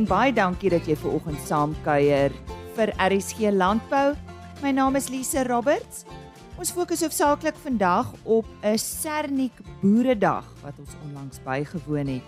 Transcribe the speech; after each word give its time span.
en 0.00 0.06
baie 0.08 0.32
dankie 0.32 0.70
dat 0.72 0.86
jy 0.88 0.94
ver 0.96 1.12
oggend 1.12 1.40
saamkuier 1.44 2.32
vir 2.76 2.92
RSG 3.04 3.50
Landbou. 3.52 4.14
My 4.62 4.70
naam 4.72 4.96
is 4.96 5.10
Lise 5.12 5.42
Roberts. 5.44 6.06
Ons 6.56 6.72
fokus 6.72 7.02
hoofsaaklik 7.04 7.58
vandag 7.60 8.08
op 8.24 8.46
'n 8.64 8.78
Sernik 8.78 9.52
Boeredag 9.82 10.46
wat 10.62 10.72
ons 10.80 10.96
onlangs 11.04 11.40
bygewoon 11.44 12.08
het. 12.16 12.24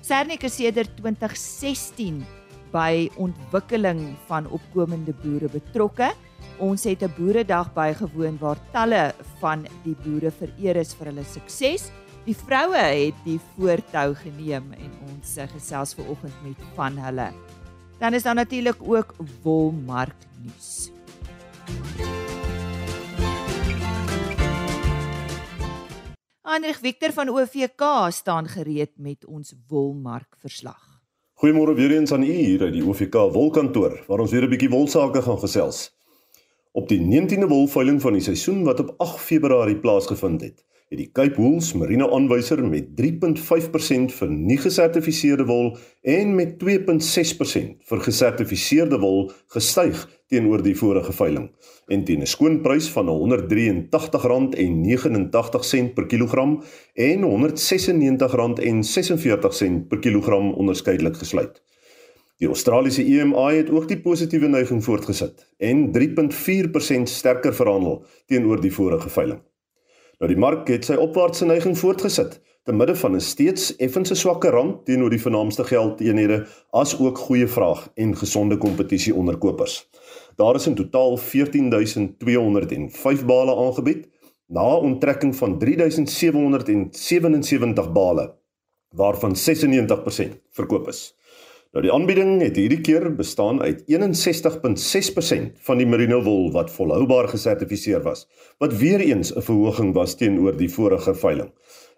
Sernik 0.00 0.42
is 0.42 0.56
sedert 0.56 0.96
2016 0.96 2.24
by 2.72 3.10
ontwikkeling 3.16 4.16
van 4.26 4.48
opkomende 4.48 5.12
boere 5.12 5.48
betrokke. 5.48 6.14
Ons 6.58 6.84
het 6.84 7.02
'n 7.02 7.12
boeredag 7.18 7.74
bygewoon 7.74 8.38
waar 8.38 8.58
talle 8.72 9.14
van 9.40 9.66
die 9.84 9.96
boere 10.04 10.30
vereer 10.30 10.76
is 10.76 10.94
vir 10.94 11.06
hulle 11.06 11.24
sukses. 11.24 11.90
Die 12.22 12.36
vroue 12.38 12.78
het 12.78 13.16
die 13.24 13.40
voortou 13.56 14.12
geneem 14.14 14.68
en 14.78 14.90
ons 15.10 15.30
gesels 15.56 15.94
ver 15.98 16.06
oggend 16.06 16.36
met 16.44 16.60
van 16.76 16.94
hulle. 17.02 17.32
Dan 17.98 18.14
is 18.14 18.22
daar 18.22 18.38
natuurlik 18.38 18.78
ook 18.78 19.14
wolmark 19.42 20.14
nuus. 20.38 20.92
Hendrik 26.46 26.78
Victor 26.78 27.12
van 27.12 27.28
OVK 27.28 27.82
staan 28.14 28.46
gereed 28.46 28.94
met 28.96 29.26
ons 29.26 29.54
wolmark 29.68 30.36
verslag. 30.38 31.02
Goeiemôre 31.42 31.74
weer 31.74 31.90
eens 31.90 32.12
aan 32.12 32.22
u 32.22 32.30
hier 32.30 32.62
uit 32.62 32.72
die 32.72 32.86
OVK 32.86 33.34
wolkantoor 33.34 34.04
waar 34.06 34.22
ons 34.22 34.30
weer 34.30 34.46
'n 34.46 34.50
bietjie 34.50 34.70
wolsake 34.70 35.22
gaan 35.22 35.38
gesels. 35.38 35.90
Op 36.72 36.88
die 36.88 37.00
19de 37.00 37.48
wolveiling 37.48 38.00
van 38.00 38.12
die 38.12 38.22
seisoen 38.22 38.62
wat 38.62 38.80
op 38.80 38.94
8 38.96 39.20
Februarie 39.20 39.76
plaasgevind 39.76 40.40
het, 40.40 40.64
het 40.92 41.00
die 41.00 41.08
Cape 41.08 41.40
Wools 41.40 41.70
Merino 41.72 42.10
aanwyser 42.12 42.60
met 42.68 42.90
3.5% 43.00 44.12
vir 44.12 44.32
nie 44.32 44.58
gesertifiseerde 44.60 45.44
wol 45.48 45.78
en 46.04 46.34
met 46.36 46.60
2.6% 46.60 47.80
vir 47.88 48.00
gesertifiseerde 48.04 49.00
wol 49.00 49.32
gestyg 49.54 49.96
teenoor 50.28 50.60
die 50.64 50.74
vorige 50.76 51.12
veiling 51.16 51.48
en 51.88 52.04
teen 52.04 52.20
'n 52.20 52.26
skoonprys 52.28 52.88
van 52.92 53.08
R183.89 53.08 55.92
per 55.94 56.06
kilogram 56.06 56.62
en 56.94 57.24
R196.46 57.24 59.86
per 59.88 59.98
kilogram 59.98 60.52
onderskeidelik 60.52 61.16
gesluit. 61.16 61.62
Die 62.38 62.48
Australiese 62.48 63.04
EMI 63.04 63.56
het 63.56 63.70
ook 63.70 63.88
die 63.88 64.00
positiewe 64.00 64.48
neiging 64.48 64.84
voortgesit 64.84 65.54
en 65.58 65.92
3.4% 65.92 67.08
sterker 67.08 67.54
verhandel 67.54 68.04
teenoor 68.26 68.60
die 68.60 68.72
vorige 68.72 69.08
veiling. 69.08 69.40
Nou 70.22 70.30
die 70.30 70.38
mark 70.38 70.68
het 70.70 70.84
sy 70.86 70.94
opwaartse 71.02 71.42
neiging 71.48 71.72
voortgesit 71.74 72.36
te 72.62 72.72
midde 72.78 72.94
van 72.94 73.18
'n 73.18 73.20
steeds 73.20 73.74
effense 73.82 74.14
swakker 74.14 74.54
rand 74.54 74.86
teenoor 74.86 75.10
die 75.10 75.20
vernaamste 75.20 75.64
geldeenhede 75.66 76.46
as 76.70 76.98
ook 76.98 77.18
goeie 77.18 77.48
vraag 77.48 77.90
en 77.94 78.16
gesonde 78.16 78.56
kompetisie 78.56 79.14
onder 79.14 79.38
kopers. 79.38 79.90
Daar 80.36 80.54
is 80.54 80.66
in 80.66 80.74
totaal 80.74 81.16
14205 81.16 83.26
bale 83.26 83.56
aangebied 83.56 84.08
na 84.46 84.76
onttrekking 84.76 85.36
van 85.36 85.58
3777 85.58 87.92
bale 87.92 88.34
waarvan 88.94 89.36
96% 89.36 89.40
verkoop 90.50 90.88
is. 90.88 91.16
Nou 91.72 91.80
die 91.80 91.92
aanbieding 91.92 92.42
het 92.42 92.58
hierdie 92.60 92.82
keer 92.84 93.06
bestaan 93.16 93.62
uit 93.64 93.78
61.6% 93.88 95.54
van 95.64 95.78
die 95.80 95.86
merino 95.88 96.18
wol 96.20 96.50
wat 96.52 96.68
volhoubaar 96.70 97.30
gesertifiseer 97.32 98.02
was, 98.04 98.26
wat 98.60 98.74
weer 98.76 99.00
eens 99.00 99.32
'n 99.32 99.40
verhoging 99.40 99.94
was 99.96 100.14
teenoor 100.14 100.56
die 100.56 100.68
vorige 100.68 101.14
veiling. 101.14 101.48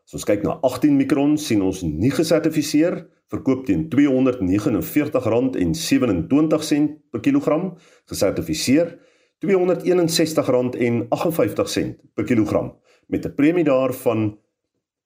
As 0.07 0.15
ons 0.19 0.25
kyk 0.27 0.43
na 0.43 0.59
18 0.67 0.97
mikron 0.99 1.39
sien 1.39 1.63
ons 1.63 1.83
nie 1.87 2.11
gesertifiseer 2.15 3.07
verkoop 3.31 3.67
teen 3.67 3.89
R249.27 3.91 6.87
per 7.11 7.21
kilogram, 7.23 7.75
gesertifiseer 8.11 8.99
R261.58 9.47 11.95
per 12.15 12.25
kilogram 12.25 12.79
met 13.07 13.27
'n 13.27 13.35
premie 13.35 13.65
daar 13.65 13.95
van 13.95 14.39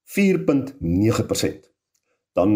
4.9%. 0.05 1.70
Dan 2.39 2.51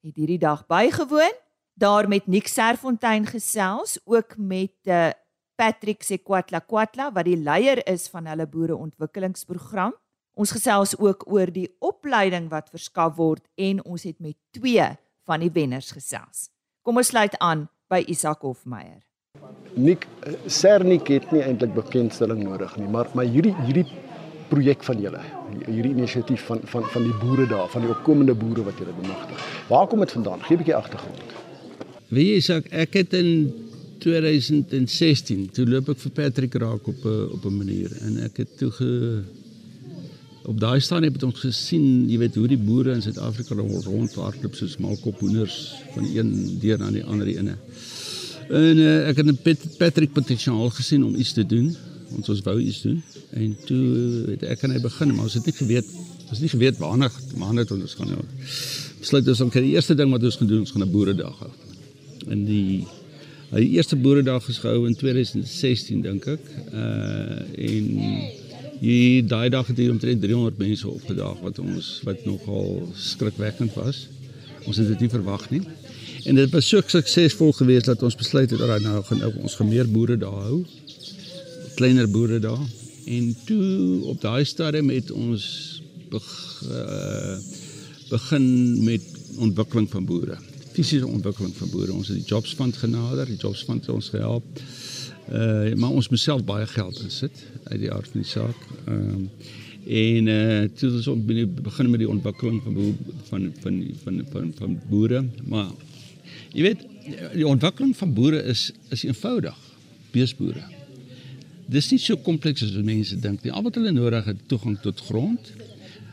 het 0.08 0.16
hierdie 0.16 0.40
dag 0.40 0.64
bygewoon, 0.66 1.36
daar 1.78 2.08
met 2.08 2.26
Nick 2.26 2.48
Serfontein 2.48 3.26
gesels, 3.26 3.98
ook 4.04 4.36
met 4.36 4.74
uh, 4.84 5.10
Patrick 5.58 6.02
Sekwatla 6.06 6.60
Kwatla 6.64 7.10
wat 7.12 7.26
die 7.26 7.36
leier 7.36 7.82
is 7.86 8.08
van 8.12 8.26
hulle 8.30 8.46
boereontwikkelingsprogram. 8.46 9.94
Ons 10.38 10.54
gesels 10.54 10.94
ook 10.98 11.26
oor 11.26 11.50
die 11.50 11.66
opleiding 11.82 12.46
wat 12.52 12.70
verskaf 12.70 13.16
word 13.18 13.42
en 13.58 13.82
ons 13.84 14.06
het 14.06 14.20
met 14.22 14.38
twee 14.54 14.86
van 15.26 15.42
die 15.42 15.50
wenners 15.52 15.90
gesels. 15.92 16.48
Kom 16.86 17.00
ons 17.02 17.10
sluit 17.10 17.34
aan 17.42 17.66
by 17.90 18.04
Isak 18.06 18.46
Hofmeyer. 18.46 19.02
Nick 19.74 20.06
Sernik 20.46 21.10
het 21.10 21.26
nie 21.34 21.42
eintlik 21.42 21.74
bekendstelling 21.74 22.44
nodig 22.46 22.76
nie, 22.78 22.88
maar 22.88 23.10
maar 23.14 23.26
hierdie 23.28 23.54
hierdie 23.66 23.86
projek 24.48 24.84
van 24.84 25.00
julle, 25.00 25.20
hierdie 25.66 25.94
inisiatief 25.94 26.44
van 26.50 26.60
van 26.64 26.84
van 26.92 27.02
die 27.02 27.14
boere 27.22 27.46
daar, 27.46 27.68
van 27.68 27.86
die 27.86 27.90
opkomende 27.90 28.34
boere 28.34 28.64
wat 28.64 28.78
julle 28.78 28.94
bemagtig. 29.00 29.46
Waar 29.68 29.86
kom 29.86 30.04
dit 30.04 30.12
vandaan? 30.12 30.42
Gee 30.42 30.56
'n 30.56 30.58
bietjie 30.58 30.74
agtergrond. 30.74 31.18
Wie 32.08 32.36
ek 32.52 32.66
ek 32.70 32.92
het 32.92 33.12
in 33.12 33.52
2016 33.98 35.50
toe 35.50 35.66
loop 35.66 35.88
ek 35.88 35.98
vir 35.98 36.10
Patrick 36.10 36.54
raak 36.54 36.86
op 36.86 37.04
'n 37.04 37.28
op 37.32 37.44
'n 37.44 37.56
manier 37.56 37.90
en 38.00 38.22
ek 38.24 38.36
het 38.36 38.58
toe 38.58 38.70
ge 38.70 39.22
op 40.48 40.60
daai 40.60 40.80
staan 40.80 41.02
het 41.02 41.22
ons 41.22 41.40
gesien, 41.40 42.08
jy 42.08 42.18
weet 42.18 42.34
hoe 42.34 42.48
die 42.48 42.58
boere 42.58 42.94
in 42.96 43.02
Suid-Afrika 43.02 43.54
rondhardloop 43.54 44.54
soos 44.54 44.78
malkop 44.80 45.20
hoenders 45.20 45.74
van 45.94 46.04
een 46.04 46.58
deur 46.60 46.78
na 46.78 46.90
die 46.90 47.04
ander 47.04 47.26
ene. 47.26 47.56
En 48.48 48.80
uh, 48.80 49.08
ek 49.10 49.16
het 49.20 49.26
'n 49.26 49.38
Patrick 49.76 50.12
potensiaal 50.12 50.70
gesien 50.70 51.04
om 51.04 51.14
iets 51.14 51.32
te 51.32 51.46
doen. 51.46 51.76
Ons 52.16 52.28
ons 52.32 52.42
wou 52.46 52.56
iets 52.60 52.82
doen 52.82 53.02
en 53.36 53.56
toe 53.68 53.84
het 54.30 54.44
ek 54.54 54.62
en 54.66 54.74
hy 54.74 54.80
begin, 54.80 55.14
maar 55.14 55.28
ons 55.28 55.36
het 55.36 55.48
nie 55.48 55.56
geweet, 55.56 55.88
ons 56.30 56.40
nie 56.40 56.52
geweet 56.52 56.78
waarna 56.80 57.10
maande 57.40 57.64
toe 57.68 57.80
ons 57.80 57.96
gaan 57.98 58.12
nou. 58.14 58.22
Besluit 59.00 59.28
ons 59.28 59.42
om 59.44 59.50
die 59.54 59.74
eerste 59.74 59.96
ding 59.98 60.12
wat 60.14 60.24
ons 60.24 60.38
gaan 60.40 60.50
doen, 60.50 60.64
ons 60.64 60.72
gaan 60.74 60.86
'n 60.86 60.92
boeredag 60.92 61.38
hou. 61.44 61.52
En 62.28 62.44
die 62.44 62.86
die 63.50 63.70
eerste 63.76 63.96
boeredag 63.96 64.44
gehou 64.44 64.86
in 64.86 64.94
2016 64.94 66.02
dink 66.02 66.26
ek. 66.26 66.44
Uh 66.72 67.40
en 67.56 67.86
hier 68.80 69.26
daai 69.26 69.48
dag 69.50 69.66
het 69.66 69.76
hier 69.76 69.90
omtrent 69.90 70.20
300 70.22 70.58
mense 70.58 70.88
opgedaag 70.88 71.40
wat 71.42 71.58
ons 71.58 72.00
wat 72.04 72.24
nogal 72.24 72.88
skrikwekkend 72.94 73.74
was. 73.74 74.06
Ons 74.66 74.76
het 74.76 74.88
dit 74.88 75.00
nie 75.00 75.10
verwag 75.10 75.50
nie. 75.50 75.62
En 76.24 76.34
dit 76.34 76.50
was 76.50 76.68
so 76.68 76.82
suksesvol 76.86 77.52
geweest 77.52 77.88
dat 77.88 78.02
ons 78.02 78.14
besluit 78.14 78.50
het 78.50 78.58
dat 78.58 78.82
nou 78.82 79.02
gaan 79.04 79.24
ons 79.42 79.54
gaan 79.54 79.68
meer 79.68 79.88
boere 79.88 80.16
daar 80.18 80.44
hou. 80.50 80.64
Kleiner 81.78 82.10
boere 82.10 82.38
daar. 82.38 82.58
En 83.06 83.36
toe 83.44 84.02
op 84.10 84.20
daai 84.20 84.44
stadium 84.44 84.88
het 84.90 85.10
ons 85.14 85.42
beg, 86.10 86.24
uh, 86.66 87.36
begin 88.08 88.46
met 88.84 89.04
ontwikkeling 89.36 89.86
van 89.90 90.04
boere. 90.04 90.38
Fisiese 90.72 91.06
ontwikkeling 91.06 91.54
van 91.56 91.70
boere. 91.70 91.92
Ons 91.92 92.08
het 92.10 92.16
die 92.18 92.26
Jobs 92.26 92.54
Fund 92.58 92.76
genader, 92.76 93.30
die 93.30 93.36
Jobs 93.38 93.62
Fund 93.62 93.86
het 93.86 93.94
ons 93.94 94.08
gehelp. 94.10 94.62
Uh 95.30 95.76
maar 95.78 95.94
ons 95.94 96.08
moet 96.08 96.18
self 96.20 96.42
baie 96.48 96.66
geld 96.66 96.98
insit 97.04 97.44
uit 97.68 97.80
die 97.84 97.92
aard 97.92 98.10
van 98.10 98.24
die 98.24 98.30
saak. 98.30 98.64
Uh, 98.88 98.96
en 99.98 100.30
uh 100.34 100.64
toe 100.80 100.90
ons 100.98 101.26
begin 101.62 101.90
met 101.92 102.02
die 102.02 102.10
ontwikkeling 102.10 102.58
van 102.64 102.96
van 103.28 103.52
van 103.60 103.78
van 104.02 104.24
van 104.32 104.50
van 104.58 104.80
boere, 104.90 105.22
maar 105.46 105.70
Jy 106.52 106.62
weet, 106.62 106.82
die 107.34 107.46
ontwikkeling 107.46 107.94
van 107.96 108.12
boere 108.16 108.42
is 108.42 108.72
is 108.90 109.06
eenvoudig. 109.06 109.56
Beesboere. 110.10 110.77
Dis 111.68 111.90
nie 111.92 111.98
so 112.00 112.16
kompleks 112.24 112.62
as 112.64 112.76
mense 112.80 113.16
dink 113.20 113.42
nie. 113.44 113.52
Al 113.52 113.64
wat 113.66 113.76
hulle 113.76 113.92
nodig 113.92 114.24
het, 114.30 114.38
toegang 114.48 114.78
tot 114.80 115.02
grond. 115.04 115.50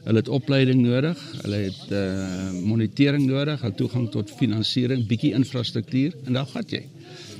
Hulle 0.05 0.19
het 0.21 0.27
opleiding 0.29 0.83
nodig, 0.83 1.21
hulle 1.41 1.61
het 1.63 1.93
uh 1.95 2.49
monitering 2.65 3.23
nodig, 3.25 3.61
hulle 3.63 3.77
toegang 3.79 4.09
tot 4.13 4.29
finansiering, 4.37 5.07
bietjie 5.09 5.31
infrastruktuur 5.37 6.13
en 6.27 6.37
dan 6.37 6.45
gaan 6.51 6.67
jy. 6.69 6.83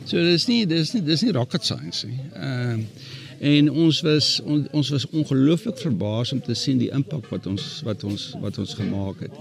So 0.05 0.21
dis 0.23 0.47
nie 0.49 0.63
dis 0.69 0.95
nie 0.95 1.03
dis 1.05 1.25
nie 1.25 1.35
rocket 1.35 1.67
science 1.67 2.07
nie. 2.09 2.17
Ehm 2.33 2.81
uh, 2.81 3.13
en 3.45 3.67
ons 3.69 3.97
was 4.01 4.27
on, 4.47 4.61
ons 4.71 4.89
was 4.89 5.05
ongelooflik 5.11 5.77
verbaas 5.83 6.31
om 6.31 6.39
te 6.41 6.53
sien 6.55 6.79
die 6.79 6.87
impak 6.95 7.27
wat 7.29 7.49
ons 7.51 7.65
wat 7.83 8.05
ons 8.07 8.29
wat 8.41 8.57
ons 8.63 8.73
gemaak 8.79 9.25
het. 9.25 9.35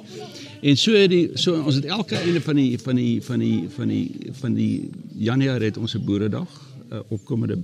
En 0.67 0.77
so 0.77 0.99
het 0.99 1.13
die 1.13 1.29
so 1.39 1.55
ons 1.63 1.79
het 1.79 1.87
elke 1.87 2.19
einde 2.19 2.43
van 2.43 2.59
die 2.59 2.79
van 2.83 2.99
die 2.99 3.23
van 3.23 3.39
die 3.39 3.69
van 3.77 3.95
die 3.95 4.33
van 4.41 4.59
die 4.59 4.91
Januarie 5.31 5.71
het 5.71 5.79
ons 5.79 5.95
'n 5.95 6.05
boeredag, 6.05 6.51
uh, 6.91 7.01
opkomende 7.09 7.57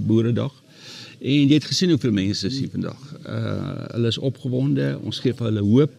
boeredag. 0.00 0.54
En 1.22 1.48
jy 1.48 1.54
het 1.54 1.64
gesien 1.70 1.92
hoeveel 1.92 2.12
mense 2.12 2.46
is 2.46 2.58
hier 2.58 2.70
vandag. 2.70 3.02
Uh 3.26 3.88
hulle 3.92 4.08
is 4.10 4.18
opgewonde, 4.18 4.98
ons 5.02 5.20
gee 5.22 5.34
vir 5.38 5.50
hulle 5.50 5.62
hoop. 5.66 5.98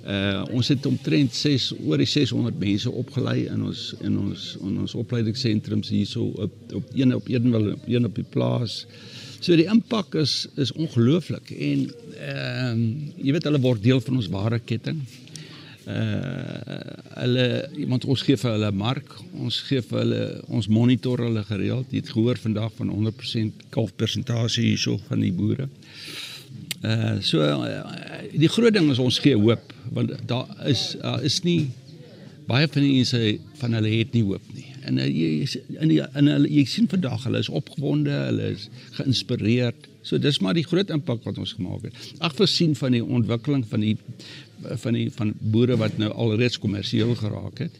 Uh 0.00 0.44
ons 0.56 0.68
het 0.72 0.86
omtrent 0.86 1.34
6 1.34 1.72
oor 1.84 2.00
die 2.00 2.08
600 2.08 2.58
mense 2.58 2.90
opgelei 2.90 3.44
in 3.52 3.64
ons 3.68 3.94
in 4.00 4.18
ons 4.18 4.46
in 4.64 4.78
ons 4.80 4.94
opleidingssentrums 5.02 5.92
hierso 5.92 6.30
op 6.46 6.76
op 6.78 6.94
een 6.96 7.14
op 7.14 7.28
een 7.28 7.50
wel 7.50 7.74
een 7.86 8.08
op 8.08 8.14
die 8.14 8.24
plaas. 8.24 8.86
So 9.40 9.56
die 9.56 9.68
impak 9.68 10.14
is 10.20 10.46
is 10.56 10.72
ongelooflik 10.72 11.50
en 11.50 11.90
ehm 12.20 12.80
uh, 12.80 13.24
jy 13.24 13.32
weet 13.36 13.48
hulle 13.48 13.60
word 13.60 13.82
deel 13.82 14.00
van 14.00 14.16
ons 14.16 14.32
ware 14.32 14.58
ketting. 14.58 15.04
Uh 15.90 16.98
hulle 17.20 17.68
iemand 17.76 18.06
ons 18.08 18.22
gee 18.24 18.38
vir 18.40 18.54
hulle 18.54 18.70
mark, 18.72 19.10
ons 19.44 19.58
gee 19.66 19.82
vir 19.84 19.98
hulle 19.98 20.20
ons 20.48 20.68
monitor 20.72 21.20
hulle 21.20 21.42
gereeld. 21.44 21.90
Jy 21.92 22.00
het 22.00 22.12
gehoor 22.14 22.40
vandag 22.40 22.72
van 22.78 22.92
100% 22.94 23.66
kalfpersentasie 23.74 24.70
hierso 24.70 24.96
van 25.08 25.20
die 25.24 25.32
boere. 25.36 25.68
Uh 26.80 27.18
so 27.20 27.44
uh, 27.44 27.82
die 28.32 28.48
groot 28.48 28.72
ding 28.72 28.88
is 28.94 29.02
ons 29.02 29.20
gee 29.20 29.36
hoop 29.36 29.74
want 29.92 30.14
daar 30.30 30.48
is 30.70 30.94
daar 31.02 31.24
is 31.26 31.42
nie 31.44 31.68
baie 32.48 32.68
van 32.70 32.86
die 32.86 32.94
mense 32.96 33.20
van 33.60 33.76
hulle 33.78 33.92
het 33.92 34.16
nie 34.16 34.24
hoop 34.26 34.46
nie. 34.56 34.66
En 34.88 34.98
uh, 34.98 35.06
jy 35.06 35.44
in 35.76 35.92
die 35.92 36.00
in 36.00 36.30
hulle 36.32 36.50
jy 36.50 36.64
sien 36.68 36.88
vandag 36.90 37.26
hulle 37.28 37.42
is 37.44 37.52
opgewonde, 37.52 38.14
hulle 38.30 38.52
is 38.54 38.68
geïnspireerd. 38.96 39.88
So 40.06 40.18
dis 40.18 40.40
maar 40.40 40.56
die 40.56 40.64
groot 40.64 40.90
impak 40.94 41.26
wat 41.28 41.38
ons 41.38 41.52
gemaak 41.58 41.84
het. 41.90 41.98
Ag 42.24 42.34
voorsien 42.38 42.72
van 42.78 42.96
die 42.96 43.04
ontwikkeling 43.04 43.66
van 43.68 43.84
die 43.84 43.96
van 44.82 44.98
die 44.98 45.10
van 45.14 45.32
boere 45.40 45.76
wat 45.80 45.98
nou 45.98 46.10
alreeds 46.12 46.58
kommersieel 46.58 47.14
geraak 47.14 47.64
het 47.66 47.78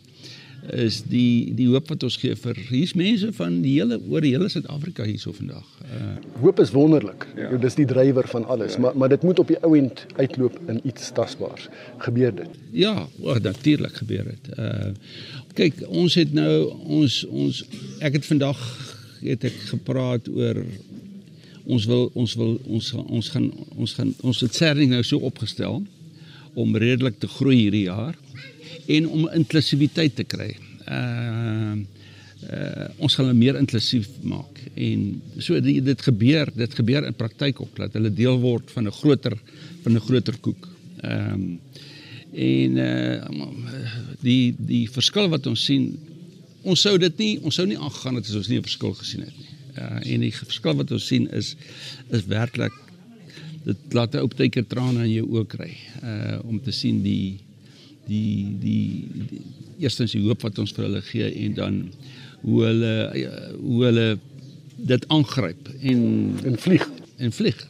is 0.69 1.01
die 1.09 1.53
die 1.57 1.67
hoop 1.71 1.89
wat 1.91 2.03
ons 2.07 2.17
gee 2.21 2.37
vir 2.37 2.59
hier's 2.69 2.93
mense 2.99 3.31
van 3.37 3.61
die 3.65 3.77
hele 3.79 3.99
oor 4.11 4.23
die 4.25 4.33
hele 4.35 4.49
Suid-Afrika 4.53 5.07
hierso 5.09 5.33
vandag. 5.33 5.65
Uh 5.89 6.11
hoop 6.43 6.61
is 6.61 6.73
wonderlik. 6.75 7.27
Ja. 7.37 7.51
Dis 7.61 7.77
die 7.79 7.87
drywer 7.89 8.29
van 8.29 8.47
alles, 8.47 8.77
ja. 8.77 8.81
maar 8.85 8.97
maar 8.97 9.09
dit 9.09 9.23
moet 9.23 9.39
op 9.39 9.49
die 9.49 9.59
ou 9.65 9.73
end 9.79 10.05
uitloop 10.17 10.59
in 10.69 10.81
iets 10.85 11.11
tasbaars. 11.17 11.69
Gebeur 11.99 12.35
dit? 12.35 12.61
Ja, 12.77 13.09
oh, 13.21 13.37
natuurlik 13.37 13.97
gebeur 14.03 14.25
dit. 14.25 14.53
Uh 14.59 14.93
kyk, 15.57 15.83
ons 15.89 16.15
het 16.15 16.33
nou 16.33 16.71
ons 17.01 17.25
ons 17.27 17.65
ek 18.01 18.21
het 18.21 18.27
vandag 18.27 18.61
het 19.21 19.45
ek 19.45 19.57
gepraat 19.73 20.29
oor 20.29 20.63
ons 21.65 21.87
wil 21.87 22.11
ons 22.15 22.35
wil 22.41 22.55
ons 22.67 22.93
ons 23.01 23.33
gaan 23.35 23.49
ons 23.77 23.97
gaan 23.97 24.13
ons 24.23 24.45
het 24.45 24.55
Serning 24.55 24.95
nou 24.95 25.03
so 25.05 25.21
opgestel 25.27 25.83
om 26.55 26.77
redelik 26.77 27.19
te 27.21 27.29
groei 27.29 27.57
hierdie 27.57 27.87
jaar 27.87 28.17
en 28.91 29.09
om 29.09 29.31
inklusiwiteit 29.37 30.17
te 30.21 30.27
kry. 30.29 30.53
Uh 30.89 31.79
uh 32.51 32.87
ons 33.05 33.15
gaan 33.15 33.27
hulle 33.29 33.37
meer 33.37 33.57
inklusief 33.61 34.07
maak 34.25 34.63
en 34.73 35.01
so 35.45 35.61
die, 35.61 35.75
dit 35.85 36.03
gebeur 36.07 36.49
dit 36.57 36.77
gebeur 36.79 37.05
in 37.05 37.17
praktyk 37.17 37.61
ook 37.61 37.75
dat 37.77 37.99
hulle 37.99 38.09
deel 38.17 38.39
word 38.41 38.71
van 38.73 38.89
'n 38.89 38.97
groter 38.97 39.37
van 39.83 39.93
'n 39.93 40.07
groter 40.09 40.39
koek. 40.41 40.69
Ehm 41.03 41.35
um, 41.35 41.61
en 42.33 42.77
uh 42.77 43.49
die 44.23 44.55
die 44.57 44.87
verskil 44.89 45.29
wat 45.29 45.47
ons 45.47 45.65
sien 45.65 45.99
ons 46.63 46.81
sou 46.81 46.97
dit 46.99 47.19
nie 47.19 47.39
ons 47.43 47.55
sou 47.55 47.67
nie 47.67 47.79
aangegaan 47.79 48.15
het 48.15 48.29
as 48.29 48.41
ons 48.41 48.49
nie 48.49 48.59
'n 48.59 48.69
verskil 48.71 48.95
gesien 48.95 49.21
het 49.21 49.37
nie. 49.37 49.51
Uh 49.77 50.13
en 50.13 50.21
die 50.21 50.33
verskil 50.33 50.75
wat 50.75 50.91
ons 50.91 51.07
sien 51.07 51.29
is 51.31 51.57
is 52.11 52.25
werklik 52.25 52.73
dit 53.71 53.97
laat 53.97 54.15
'n 54.15 54.27
opteker 54.27 54.67
trane 54.67 55.05
in 55.07 55.13
jou 55.13 55.27
oë 55.29 55.47
kry 55.47 55.71
uh 56.03 56.39
om 56.45 56.61
te 56.61 56.73
sien 56.73 57.03
die 57.03 57.39
die 58.07 58.57
die, 58.61 59.09
die 59.31 59.43
eerstens 59.79 60.13
die 60.13 60.23
hoop 60.25 60.43
wat 60.47 60.59
ons 60.59 60.73
vir 60.77 60.87
hulle 60.89 61.03
gee 61.03 61.31
en 61.45 61.55
dan 61.55 61.83
hoe 62.43 62.65
hulle 62.65 62.95
hoe 63.61 63.85
hulle 63.85 64.09
dit 64.77 65.09
aangryp 65.09 65.69
en 65.81 66.01
en 66.45 66.57
vlieg. 66.59 66.89
En 67.17 67.33
vlieg 67.33 67.69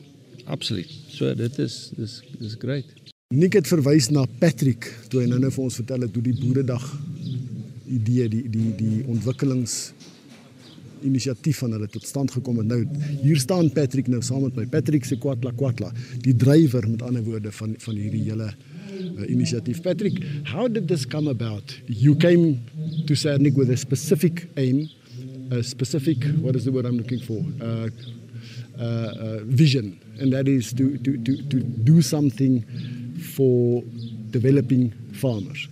absoluut. 0.50 0.90
So 1.08 1.34
dit 1.34 1.58
is 1.58 1.90
dis 1.96 2.20
dis 2.38 2.56
great. 2.58 2.86
Nik 3.34 3.54
het 3.54 3.68
verwys 3.70 4.10
na 4.10 4.26
Patrick 4.42 4.88
toe 5.10 5.22
hy 5.22 5.28
nou 5.30 5.38
net 5.42 5.54
vir 5.54 5.66
ons 5.66 5.78
vertel 5.82 6.06
het 6.06 6.16
hoe 6.16 6.24
die 6.26 6.38
boeredag 6.38 6.86
idee 7.90 8.28
die 8.30 8.44
die 8.50 8.70
die 8.78 8.96
ontwikkelings 9.10 9.92
inisiatief 11.06 11.62
van 11.64 11.76
hulle 11.76 11.88
tot 11.90 12.06
stand 12.06 12.32
gekom 12.34 12.60
het 12.62 12.70
nou 12.70 12.80
hier 13.22 13.38
staan 13.40 13.70
Patrick 13.74 14.08
nou 14.08 14.22
saam 14.22 14.42
met 14.46 14.56
my 14.56 14.66
Patrick 14.66 15.04
se 15.08 15.18
kwatla 15.20 15.52
kwatla 15.56 15.92
die 16.24 16.36
drywer 16.36 16.88
met 16.88 17.02
ander 17.02 17.24
woorde 17.26 17.52
van 17.52 17.74
van 17.78 17.96
hierdie 17.96 18.26
hele 18.28 18.50
uh, 19.00 19.30
initiatief. 19.30 19.82
Patrick, 19.82 20.22
how 20.44 20.68
did 20.68 20.88
this 20.88 21.06
come 21.06 21.28
about? 21.28 21.78
You 21.86 22.14
came 22.16 22.60
to 23.06 23.14
Cernic 23.14 23.56
with 23.56 23.70
a 23.70 23.76
specific 23.76 24.48
aim, 24.56 24.88
a 25.50 25.62
specific, 25.62 26.24
what 26.40 26.56
is 26.56 26.64
the 26.64 26.72
word 26.72 26.86
I'm 26.86 26.96
looking 26.96 27.20
for? 27.20 27.42
Uh, 27.60 27.88
uh, 28.78 28.84
uh, 28.84 29.38
vision, 29.44 30.00
and 30.20 30.32
that 30.32 30.48
is 30.48 30.72
to, 30.74 30.96
to, 30.98 31.16
to, 31.18 31.48
to 31.48 31.60
do 31.60 32.00
something 32.00 32.64
for 33.34 33.82
developing 34.30 34.92
farmers. 35.12 35.68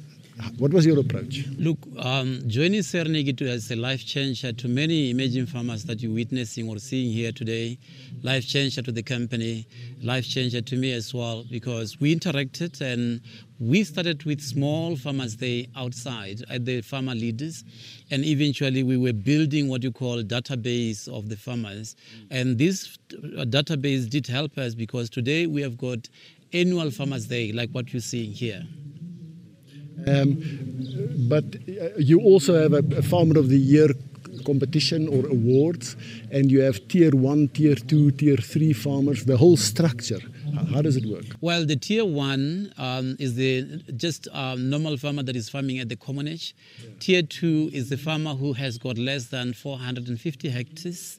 What 0.59 0.73
was 0.73 0.87
your 0.87 0.99
approach? 1.00 1.47
Look, 1.57 1.78
um, 1.99 2.42
joining 2.47 2.80
Cernigito 2.80 3.42
as 3.42 3.71
a 3.71 3.76
life 3.76 4.04
changer 4.04 4.52
to 4.52 4.68
many 4.68 5.11
emerging 5.11 5.47
farmers 5.47 5.85
that 5.85 6.00
you're 6.00 6.12
witnessing 6.12 6.68
or 6.68 6.78
seeing 6.78 7.12
here 7.12 7.33
today, 7.33 7.78
life 8.23 8.47
changer 8.47 8.83
to 8.83 8.92
the 8.92 9.02
company, 9.02 9.66
life 10.02 10.28
changer 10.28 10.61
to 10.61 10.76
me 10.76 10.92
as 10.92 11.12
well, 11.12 11.45
because 11.50 11.99
we 12.00 12.14
interacted 12.14 12.80
and 12.80 13.21
we 13.59 13.83
started 13.83 14.25
with 14.25 14.40
small 14.40 14.97
farmers 14.97 15.37
there 15.37 15.64
outside 15.76 16.42
at 16.49 16.64
the 16.64 16.83
farmer 16.83 17.14
leaders, 17.14 17.64
and 18.11 18.25
eventually 18.25 18.83
we 18.85 18.97
were 18.97 19.12
building 19.12 19.68
what 19.68 19.83
you 19.83 19.90
call 19.90 20.23
database 20.23 21.09
of 21.09 21.28
the 21.28 21.37
farmers. 21.37 21.97
And 22.30 22.59
this 22.59 22.97
database 23.11 24.09
did 24.09 24.26
help 24.26 24.57
us 24.57 24.75
because 24.75 25.11
today 25.11 25.47
we 25.47 25.62
have 25.62 25.76
got 25.76 26.09
annual 26.52 26.90
farmers 26.90 27.26
day 27.26 27.52
like 27.52 27.71
what 27.71 27.92
you're 27.92 28.00
seeing 28.00 28.33
here. 28.33 28.62
Um, 30.07 30.43
but 31.28 31.45
uh, 31.45 31.88
you 31.99 32.21
also 32.21 32.61
have 32.61 32.73
a, 32.73 32.83
a 32.97 33.02
Farmer 33.02 33.38
of 33.38 33.49
the 33.49 33.59
Year 33.59 33.88
competition 34.45 35.09
or 35.09 35.26
awards 35.26 35.97
and 36.31 36.50
you 36.50 36.61
have 36.61 36.87
tier 36.88 37.11
1, 37.11 37.49
tier 37.49 37.75
2, 37.75 38.12
tier 38.12 38.37
3 38.37 38.73
farmers, 38.73 39.25
the 39.25 39.37
whole 39.37 39.57
structure. 39.57 40.21
How 40.73 40.83
does 40.83 40.97
it 40.97 41.07
work? 41.07 41.25
Well, 41.40 41.64
the 41.64 41.76
tier 41.76 42.05
one 42.05 42.73
um, 42.78 43.17
is 43.19 43.35
the 43.35 43.83
just 43.97 44.28
um, 44.33 44.71
normal 44.71 44.97
farmer 44.97 45.23
that 45.23 45.37
is 45.37 45.49
farming 45.49 45.78
at 45.78 45.88
the 45.88 45.97
commonage. 45.97 46.55
Yeah. 46.83 46.90
Tier 47.00 47.23
two 47.23 47.71
is 47.73 47.88
the 47.90 47.97
farmer 47.97 48.35
who 48.35 48.52
has 48.52 48.78
got 48.78 48.99
less 48.99 49.26
than 49.26 49.52
450 49.52 50.49
hectares. 50.49 51.19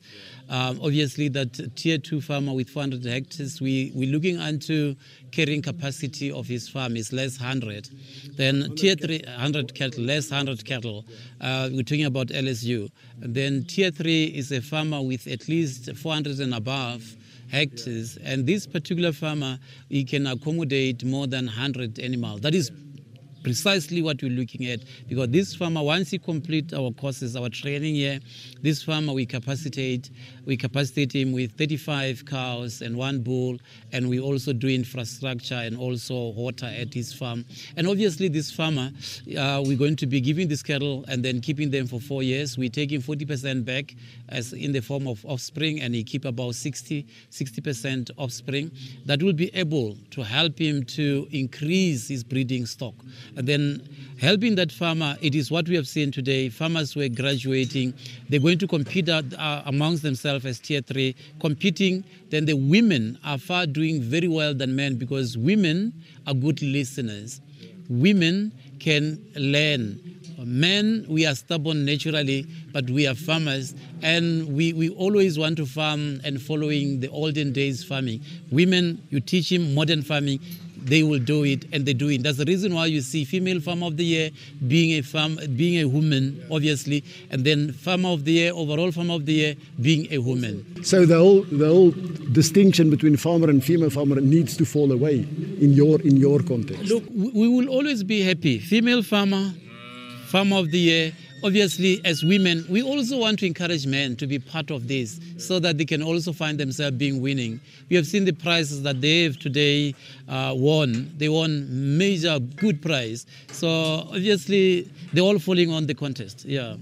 Um, 0.49 0.79
obviously, 0.81 1.29
that 1.29 1.75
tier 1.75 1.97
two 1.97 2.21
farmer 2.21 2.53
with 2.53 2.69
400 2.69 3.05
hectares, 3.05 3.61
we, 3.61 3.91
we're 3.93 4.11
looking 4.11 4.39
into 4.39 4.95
carrying 5.31 5.61
capacity 5.61 6.31
of 6.31 6.47
his 6.47 6.67
farm 6.67 6.97
is 6.97 7.13
less 7.13 7.39
100. 7.39 7.89
Then 8.35 8.75
tier 8.75 8.95
three, 8.95 9.21
100 9.25 9.75
cattle, 9.75 10.03
less 10.03 10.31
100 10.31 10.65
cattle. 10.65 11.05
Uh, 11.39 11.69
we're 11.71 11.83
talking 11.83 12.05
about 12.05 12.27
LSU. 12.27 12.89
And 13.21 13.35
then 13.35 13.65
tier 13.65 13.91
three 13.91 14.25
is 14.25 14.51
a 14.51 14.61
farmer 14.61 15.01
with 15.01 15.27
at 15.27 15.47
least 15.47 15.95
400 15.95 16.39
and 16.39 16.53
above 16.55 17.15
hectares. 17.51 18.17
And 18.23 18.45
this 18.45 18.65
particular 18.67 19.11
farmer, 19.11 19.59
he 19.89 20.03
can 20.03 20.27
accommodate 20.27 21.03
more 21.03 21.27
than 21.27 21.45
100 21.45 21.99
animals. 21.99 22.41
That 22.41 22.55
is 22.55 22.71
precisely 23.43 24.01
what 24.01 24.21
we're 24.21 24.31
looking 24.31 24.65
at 24.65 24.79
because 25.07 25.29
this 25.29 25.55
farmer 25.55 25.81
once 25.81 26.11
he 26.11 26.17
complete 26.17 26.73
our 26.73 26.91
courses 26.91 27.35
our 27.35 27.49
training 27.49 27.95
here 27.95 28.19
this 28.61 28.83
farmer 28.83 29.13
we 29.13 29.25
capacitate 29.25 30.09
we 30.45 30.57
capacitate 30.57 31.13
him 31.13 31.31
with 31.31 31.51
35 31.57 32.25
cows 32.25 32.81
and 32.81 32.97
one 32.97 33.21
bull 33.21 33.57
and 33.91 34.09
we 34.09 34.19
also 34.19 34.51
do 34.51 34.67
infrastructure 34.67 35.53
and 35.53 35.77
also 35.77 36.29
water 36.29 36.65
at 36.65 36.91
his 36.91 37.13
farm. 37.13 37.45
And 37.77 37.87
obviously 37.87 38.29
this 38.29 38.51
farmer 38.51 38.89
uh, 39.37 39.63
we're 39.63 39.77
going 39.77 39.95
to 39.97 40.07
be 40.07 40.19
giving 40.19 40.47
this 40.47 40.63
cattle 40.63 41.05
and 41.07 41.23
then 41.23 41.39
keeping 41.39 41.69
them 41.69 41.85
for 41.85 41.99
four 41.99 42.23
years. 42.23 42.57
We're 42.57 42.69
taking 42.69 43.01
40% 43.01 43.63
back 43.63 43.95
as 44.29 44.53
in 44.53 44.71
the 44.71 44.81
form 44.81 45.07
of 45.07 45.23
offspring 45.25 45.81
and 45.81 45.93
he 45.93 46.03
keep 46.03 46.25
about 46.25 46.55
60 46.55 47.05
60% 47.31 48.09
offspring. 48.17 48.71
That 49.05 49.21
will 49.21 49.33
be 49.33 49.53
able 49.55 49.97
to 50.11 50.23
help 50.23 50.59
him 50.59 50.83
to 50.85 51.27
increase 51.31 52.07
his 52.07 52.23
breeding 52.23 52.65
stock 52.65 52.95
and 53.35 53.47
then 53.47 53.81
helping 54.19 54.55
that 54.55 54.71
farmer, 54.71 55.15
it 55.21 55.33
is 55.35 55.49
what 55.49 55.67
we 55.67 55.75
have 55.75 55.87
seen 55.87 56.11
today. 56.11 56.49
Farmers 56.49 56.95
were 56.95 57.07
graduating. 57.07 57.93
They're 58.27 58.39
going 58.39 58.59
to 58.59 58.67
compete 58.67 59.07
uh, 59.09 59.21
amongst 59.65 60.03
themselves 60.03 60.45
as 60.45 60.59
tier 60.59 60.81
three, 60.81 61.15
competing. 61.39 62.03
Then 62.29 62.45
the 62.45 62.55
women 62.55 63.17
are 63.23 63.37
far 63.37 63.65
doing 63.65 64.01
very 64.01 64.27
well 64.27 64.53
than 64.53 64.75
men 64.75 64.95
because 64.95 65.37
women 65.37 65.93
are 66.27 66.33
good 66.33 66.61
listeners. 66.61 67.41
Women 67.89 68.51
can 68.79 69.23
learn. 69.35 69.99
Men, 70.45 71.05
we 71.09 71.25
are 71.25 71.35
stubborn 71.35 71.83
naturally, 71.83 72.45
but 72.71 72.89
we 72.89 73.05
are 73.07 73.15
farmers 73.15 73.75
and 74.01 74.55
we, 74.55 74.71
we 74.71 74.89
always 74.91 75.37
want 75.37 75.57
to 75.57 75.65
farm 75.65 76.21
and 76.23 76.41
following 76.41 77.01
the 77.01 77.09
olden 77.09 77.51
days 77.51 77.83
farming. 77.83 78.21
Women, 78.49 79.05
you 79.09 79.19
teach 79.19 79.49
them 79.49 79.75
modern 79.75 80.01
farming, 80.01 80.39
they 80.83 81.03
will 81.03 81.19
do 81.19 81.43
it 81.43 81.65
and 81.71 81.85
they 81.85 81.93
do 81.93 82.09
it. 82.09 82.23
That's 82.23 82.37
the 82.37 82.45
reason 82.45 82.73
why 82.73 82.87
you 82.87 83.01
see 83.01 83.25
female 83.25 83.59
farmer 83.59 83.87
of 83.87 83.97
the 83.97 84.05
year 84.05 84.29
being 84.67 84.97
a 84.97 85.01
farm, 85.01 85.39
being 85.55 85.81
a 85.81 85.85
woman, 85.87 86.43
obviously, 86.51 87.03
and 87.29 87.43
then 87.45 87.73
farmer 87.73 88.09
of 88.09 88.25
the 88.25 88.31
year, 88.33 88.53
overall 88.53 88.91
farmer 88.91 89.15
of 89.15 89.25
the 89.25 89.33
year 89.33 89.55
being 89.81 90.07
a 90.11 90.17
woman. 90.19 90.83
So 90.83 91.05
the 91.05 91.17
whole 91.17 91.41
the 91.43 91.67
whole 91.67 91.91
distinction 92.31 92.89
between 92.89 93.17
farmer 93.17 93.49
and 93.49 93.63
female 93.63 93.89
farmer 93.89 94.19
needs 94.21 94.57
to 94.57 94.65
fall 94.65 94.91
away 94.91 95.25
in 95.59 95.73
your 95.73 96.01
in 96.01 96.17
your 96.17 96.41
context. 96.41 96.85
Look, 96.85 97.03
we 97.13 97.47
will 97.47 97.69
always 97.69 98.03
be 98.03 98.21
happy. 98.21 98.59
Female 98.59 99.03
farmer, 99.03 99.53
farmer 100.27 100.57
of 100.57 100.71
the 100.71 100.79
year 100.79 101.11
obviously, 101.43 102.01
as 102.05 102.23
women, 102.23 102.65
we 102.69 102.81
also 102.81 103.17
want 103.17 103.39
to 103.39 103.45
encourage 103.45 103.85
men 103.85 104.15
to 104.17 104.27
be 104.27 104.39
part 104.39 104.71
of 104.71 104.87
this 104.87 105.19
so 105.37 105.59
that 105.59 105.77
they 105.77 105.85
can 105.85 106.01
also 106.01 106.33
find 106.33 106.59
themselves 106.59 106.97
being 106.97 107.21
winning. 107.21 107.59
We 107.89 107.95
have 107.95 108.07
seen 108.07 108.25
the 108.25 108.33
prizes 108.33 108.83
that 108.83 109.01
they 109.01 109.23
have 109.23 109.37
today 109.37 109.95
uh, 110.27 110.53
won. 110.55 111.13
They 111.17 111.29
won 111.29 111.97
major 111.97 112.39
good 112.39 112.81
prize. 112.81 113.25
So 113.51 113.69
obviously, 113.69 114.89
they're 115.13 115.23
all 115.23 115.39
falling 115.39 115.71
on 115.71 115.87
the 115.87 115.95
contest. 115.95 116.45
Yeah. 116.45 116.75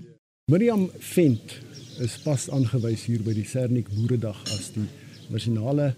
Miriam 0.47 0.89
Vent 0.99 1.59
is 1.99 2.17
pas 2.17 2.47
aangewys 2.49 3.03
hier 3.03 3.19
by 3.19 3.33
die 3.33 3.43
Sernik 3.43 3.89
Boeredag 3.91 4.37
as 4.53 4.69
die 4.71 4.85
nasionale 5.33 5.95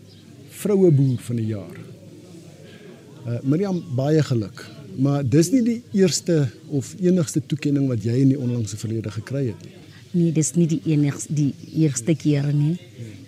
vroue 0.49 0.89
boer 0.91 1.19
van 1.21 1.37
die 1.37 1.45
jaar. 1.51 1.75
Uh, 3.27 3.37
Miriam 3.43 3.83
baie 3.95 4.23
geluk. 4.23 4.65
Maar 4.99 5.23
dis 5.23 5.51
nie 5.53 5.61
die 5.63 5.81
eerste 5.95 6.49
of 6.75 6.91
enigste 6.99 7.41
toekenning 7.45 7.87
wat 7.87 8.03
jy 8.03 8.17
in 8.25 8.33
die 8.33 8.39
onlangse 8.39 8.77
verlede 8.79 9.11
gekry 9.15 9.45
het 9.51 9.61
nie. 9.63 9.75
Nee, 10.09 10.31
dis 10.33 10.55
nie 10.57 10.65
die 10.67 10.81
enigste 10.89 11.35
die 11.37 11.53
eerste 11.77 12.15
keer 12.17 12.49
nie. 12.51 12.75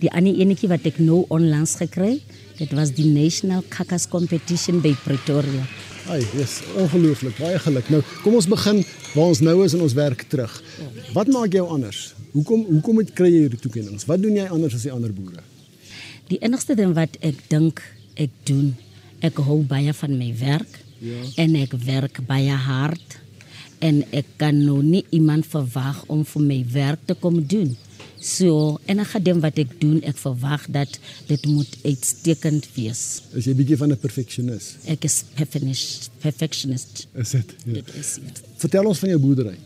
Die 0.01 0.09
ander 0.11 0.33
enetjie 0.33 0.67
wat 0.71 0.87
ek 0.89 0.97
nou 0.99 1.21
onlangs 1.31 1.75
gekry, 1.79 2.15
dit 2.57 2.73
was 2.73 2.91
die 2.97 3.05
National 3.05 3.61
Kakas 3.69 4.07
Competition 4.09 4.81
by 4.81 4.95
Pretoria. 5.05 5.63
Ai, 6.09 6.23
dis 6.33 6.57
ongelooflik. 6.81 7.37
Baie 7.37 7.59
geluk. 7.61 7.87
Nou, 7.93 8.01
kom 8.25 8.35
ons 8.39 8.49
begin 8.49 8.81
waar 9.13 9.29
ons 9.29 9.43
nou 9.45 9.55
is 9.63 9.77
in 9.77 9.85
ons 9.85 9.95
werk 9.95 10.25
terug. 10.33 10.57
Wat 11.13 11.29
maak 11.31 11.53
jou 11.53 11.67
anders? 11.69 12.11
Hoekom 12.33 12.65
hoekom 12.65 13.03
het 13.03 13.13
kry 13.15 13.29
jy 13.29 13.45
hierdie 13.45 13.61
toekennings? 13.61 14.07
Wat 14.09 14.21
doen 14.23 14.39
jy 14.39 14.49
anders 14.49 14.75
as 14.75 14.87
die 14.87 14.93
ander 14.93 15.13
boere? 15.13 15.43
Die 16.33 16.39
enigste 16.41 16.75
ding 16.79 16.95
wat 16.97 17.19
ek 17.21 17.43
dink 17.51 17.83
ek 18.19 18.33
doen, 18.49 18.73
ek 19.21 19.37
hou 19.45 19.61
baie 19.67 19.93
van 19.93 20.17
my 20.17 20.31
werk. 20.41 20.81
Ja. 21.01 21.21
En 21.41 21.55
ek 21.57 21.73
werk 21.85 22.21
baie 22.29 22.55
hard 22.67 23.17
en 23.81 24.03
ek 24.13 24.35
kan 24.37 24.57
nou 24.61 24.81
nie 24.85 25.01
iemand 25.09 25.47
verwag 25.49 26.03
om 26.13 26.21
vir 26.27 26.43
my 26.45 26.59
werk 26.73 27.07
te 27.09 27.15
kom 27.17 27.39
doen. 27.41 27.73
So, 28.21 28.77
en 28.85 29.01
ek 29.01 29.15
gaan 29.15 29.39
wat 29.41 29.57
ek 29.57 29.71
doen, 29.81 29.97
ek 30.05 30.19
verwag 30.21 30.67
dat 30.69 30.99
dit 31.25 31.45
moet 31.49 31.71
uitstekend 31.81 32.67
wees. 32.75 33.01
Is 33.33 33.47
jy 33.49 33.55
bietjie 33.57 33.79
van 33.81 33.89
'n 33.91 33.97
perfeksionis? 33.97 34.75
Ek 34.85 35.03
is 35.09 35.23
perfectionist. 35.33 36.11
Perfectionist. 36.21 37.07
Is 37.17 37.31
dit? 37.31 37.55
Ja. 37.65 37.73
Dit 37.73 37.89
is 37.97 38.19
dit. 38.21 38.41
Vertel 38.57 38.85
ons 38.85 38.99
van 38.99 39.09
jou 39.09 39.19
boerdery. 39.19 39.57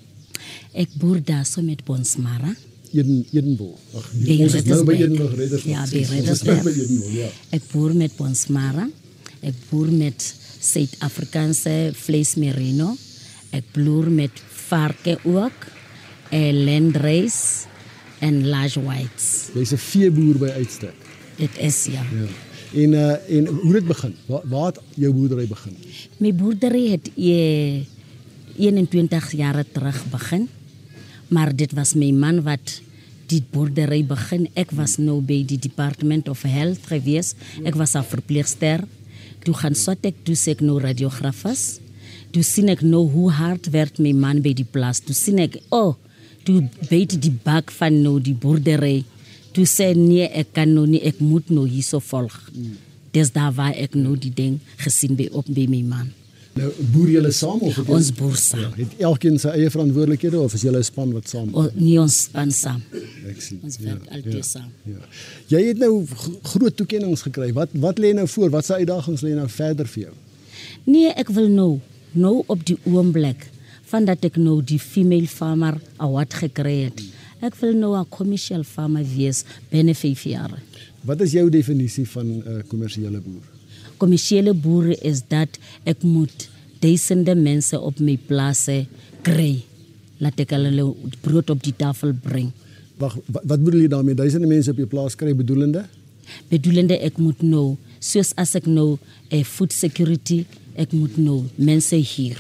Ek 0.72 0.90
boer 0.96 1.20
daar 1.24 1.46
so 1.46 1.62
met 1.62 1.84
Bonsmara. 1.84 2.56
Eden 2.94 3.26
Edenbol. 3.32 3.78
Ag, 3.94 4.08
ons 4.40 4.54
is 4.54 4.64
nou 4.64 4.84
by 4.86 4.94
Edenbol 4.94 5.36
Redders. 5.36 5.64
Ja, 5.64 5.84
by 5.92 6.06
Redders. 6.08 6.42
Ja. 7.12 7.30
Ek 7.52 7.64
boer 7.72 7.94
met 7.94 8.16
Bonsmara. 8.16 8.88
Ek 9.42 9.56
boer 9.70 9.92
met 9.92 10.36
Suid-Afrikaanse 10.66 11.94
vleis 11.94 12.36
merino. 12.42 12.96
Ek 13.56 13.68
bloer 13.76 14.10
met 14.12 14.44
varke 14.68 15.20
ook. 15.24 15.74
'n 16.32 16.64
Landrace 16.66 17.68
en 18.20 18.48
large 18.48 18.82
whites. 18.82 19.50
Jy's 19.54 19.72
'n 19.72 19.78
veeboer 19.78 20.38
by 20.38 20.50
uitstek. 20.58 20.96
Dit 21.38 21.58
is 21.58 21.86
ja. 21.86 22.02
ja. 22.02 22.28
En 22.74 22.92
uh 22.92 23.38
en 23.38 23.48
hoe 23.48 23.74
dit 23.74 23.86
begin? 23.86 24.16
Waar 24.26 24.42
waar 24.44 24.66
het 24.66 24.80
jou 24.96 25.14
boerdery 25.14 25.48
begin? 25.48 25.78
My 26.18 26.34
boerdery 26.34 26.90
het 26.90 27.12
e 27.16 27.84
21 28.58 29.32
jaar 29.32 29.64
terug 29.72 30.04
begin. 30.10 30.50
Maar 31.28 31.56
dit 31.56 31.72
was 31.74 31.94
my 31.94 32.12
man 32.12 32.42
wat 32.44 32.82
die 33.28 33.44
boerdery 33.52 34.06
begin. 34.06 34.50
Ek 34.54 34.72
was 34.72 34.98
nou 34.98 35.22
by 35.22 35.44
die 35.46 35.60
Department 35.60 36.30
of 36.30 36.42
Health 36.42 36.88
gewees. 36.88 37.34
Ek 37.64 37.76
was 37.76 37.96
'n 37.96 38.04
verpleegster 38.04 38.84
toe 39.46 39.56
gaan 39.62 39.78
swat 39.78 40.06
ek 40.10 40.24
toe 40.28 40.36
sê 40.36 40.56
ek 40.58 40.64
nou 40.66 40.80
radiografas 40.82 41.80
toe 42.34 42.44
sien 42.44 42.72
ek 42.74 42.82
nou 42.84 43.06
hoe 43.14 43.30
hard 43.32 43.70
werk 43.72 44.02
my 44.04 44.12
man 44.12 44.42
by 44.44 44.52
die 44.52 44.68
plaas. 44.68 45.00
Toe 45.00 45.16
sien 45.16 45.40
ek 45.40 45.62
oh 45.72 45.94
toe 46.46 46.66
weet 46.90 47.16
die 47.22 47.32
bak 47.46 47.72
van 47.74 48.02
nou 48.04 48.18
die 48.20 48.36
boerdery. 48.36 49.06
Toe 49.56 49.64
sê 49.70 49.94
nee 49.96 50.28
ek 50.28 50.52
kan 50.58 50.74
nou 50.76 50.84
nie 50.90 51.00
ek 51.08 51.22
moet 51.24 51.48
nou 51.54 51.64
hierso 51.70 52.02
volg. 52.04 52.36
Mm. 52.52 52.76
dis 53.16 53.32
daar 53.32 53.54
waar 53.56 53.76
ek 53.80 53.96
nou 53.96 54.18
die 54.20 54.34
ding 54.34 54.60
gesien 54.84 55.16
by 55.16 55.30
op 55.32 55.48
by 55.48 55.66
my 55.72 55.82
man 55.88 56.12
Nou 56.56 56.70
boer 56.94 57.10
julle 57.12 57.32
saam 57.36 57.64
of 57.68 57.76
het 57.76 57.90
ons 57.92 58.10
boer 58.16 58.36
saam? 58.40 58.62
Ja, 58.62 58.70
het 58.78 59.02
elkeen 59.10 59.40
sy 59.44 59.52
eie 59.58 59.72
verantwoordelikhede 59.74 60.40
of 60.40 60.54
is 60.56 60.62
julle 60.64 60.80
'n 60.80 60.88
span 60.88 61.10
wat 61.12 61.28
saam? 61.28 61.50
O, 61.52 61.68
nie 61.76 61.98
ons 62.00 62.22
span 62.30 62.52
saam. 62.52 62.82
Ek 63.28 63.42
sien. 63.42 63.60
Ons 63.64 63.78
werk 63.80 64.06
ja, 64.06 64.16
altyd 64.16 64.38
ja, 64.40 64.42
saam. 64.42 64.70
Ja. 64.88 65.02
Jy 65.52 65.62
het 65.68 65.78
nou 65.84 66.06
groot 66.44 66.76
toekenninge 66.78 67.18
gekry. 67.18 67.52
Wat 67.54 67.70
wat 67.74 68.00
lê 68.00 68.14
nou 68.14 68.28
voor? 68.28 68.50
Wat 68.50 68.66
se 68.66 68.74
uitdagings 68.74 69.22
lê 69.22 69.34
nou 69.36 69.50
verder 69.50 69.88
vir 69.88 70.04
jou? 70.04 70.14
Nee, 70.86 71.10
ek 71.12 71.30
wil 71.30 71.50
nou 71.50 71.80
nou 72.14 72.44
op 72.48 72.66
die 72.66 72.78
oomblik 72.84 73.50
van 73.92 74.06
dat 74.06 74.24
ek 74.24 74.38
nou 74.38 74.62
die 74.64 74.80
female 74.80 75.28
farmer 75.28 75.82
award 75.98 76.34
gekry 76.34 76.86
het. 76.86 77.04
Ek 77.42 77.56
wil 77.60 77.74
nou 77.74 78.00
'n 78.00 78.08
commercial 78.10 78.64
farmer 78.64 79.04
wees 79.04 79.44
binne 79.70 79.96
5 79.96 80.24
jaar. 80.24 80.56
Wat 81.04 81.22
is 81.22 81.32
jou 81.32 81.50
definisie 81.50 82.08
van 82.08 82.26
'n 82.26 82.44
uh, 82.48 82.64
kommersiële 82.68 83.20
boer? 83.20 83.55
Kommersiële 83.98 84.54
boere 84.54 84.98
is 85.02 85.24
dat 85.28 85.60
ek 85.84 86.04
moet 86.04 86.50
duisende 86.84 87.36
mense 87.36 87.80
op 87.80 88.00
my 88.00 88.18
plase 88.28 88.86
kry. 89.26 89.64
Laat 90.24 90.40
ek 90.40 90.54
hulle 90.56 90.90
brood 91.22 91.50
op 91.50 91.64
die 91.64 91.76
tafel 91.76 92.14
bring. 92.14 92.52
Wag, 93.02 93.18
wat 93.28 93.60
bedoel 93.60 93.86
jy 93.86 93.92
daarmee? 93.92 94.16
Duisende 94.16 94.48
mense 94.48 94.72
op 94.72 94.80
jou 94.80 94.88
plaas 94.88 95.18
kry 95.20 95.34
bedoelende? 95.36 95.86
Bedoelende 96.50 96.98
ek 97.06 97.18
moet 97.22 97.42
nou, 97.46 97.76
soos 98.00 98.32
as 98.40 98.56
ek 98.56 98.66
nou 98.66 98.96
'n 98.96 99.00
eh, 99.30 99.44
food 99.44 99.74
security, 99.74 100.46
ek 100.76 100.92
moet 100.92 101.18
nou 101.18 101.44
mense 101.56 101.96
hier. 101.96 102.38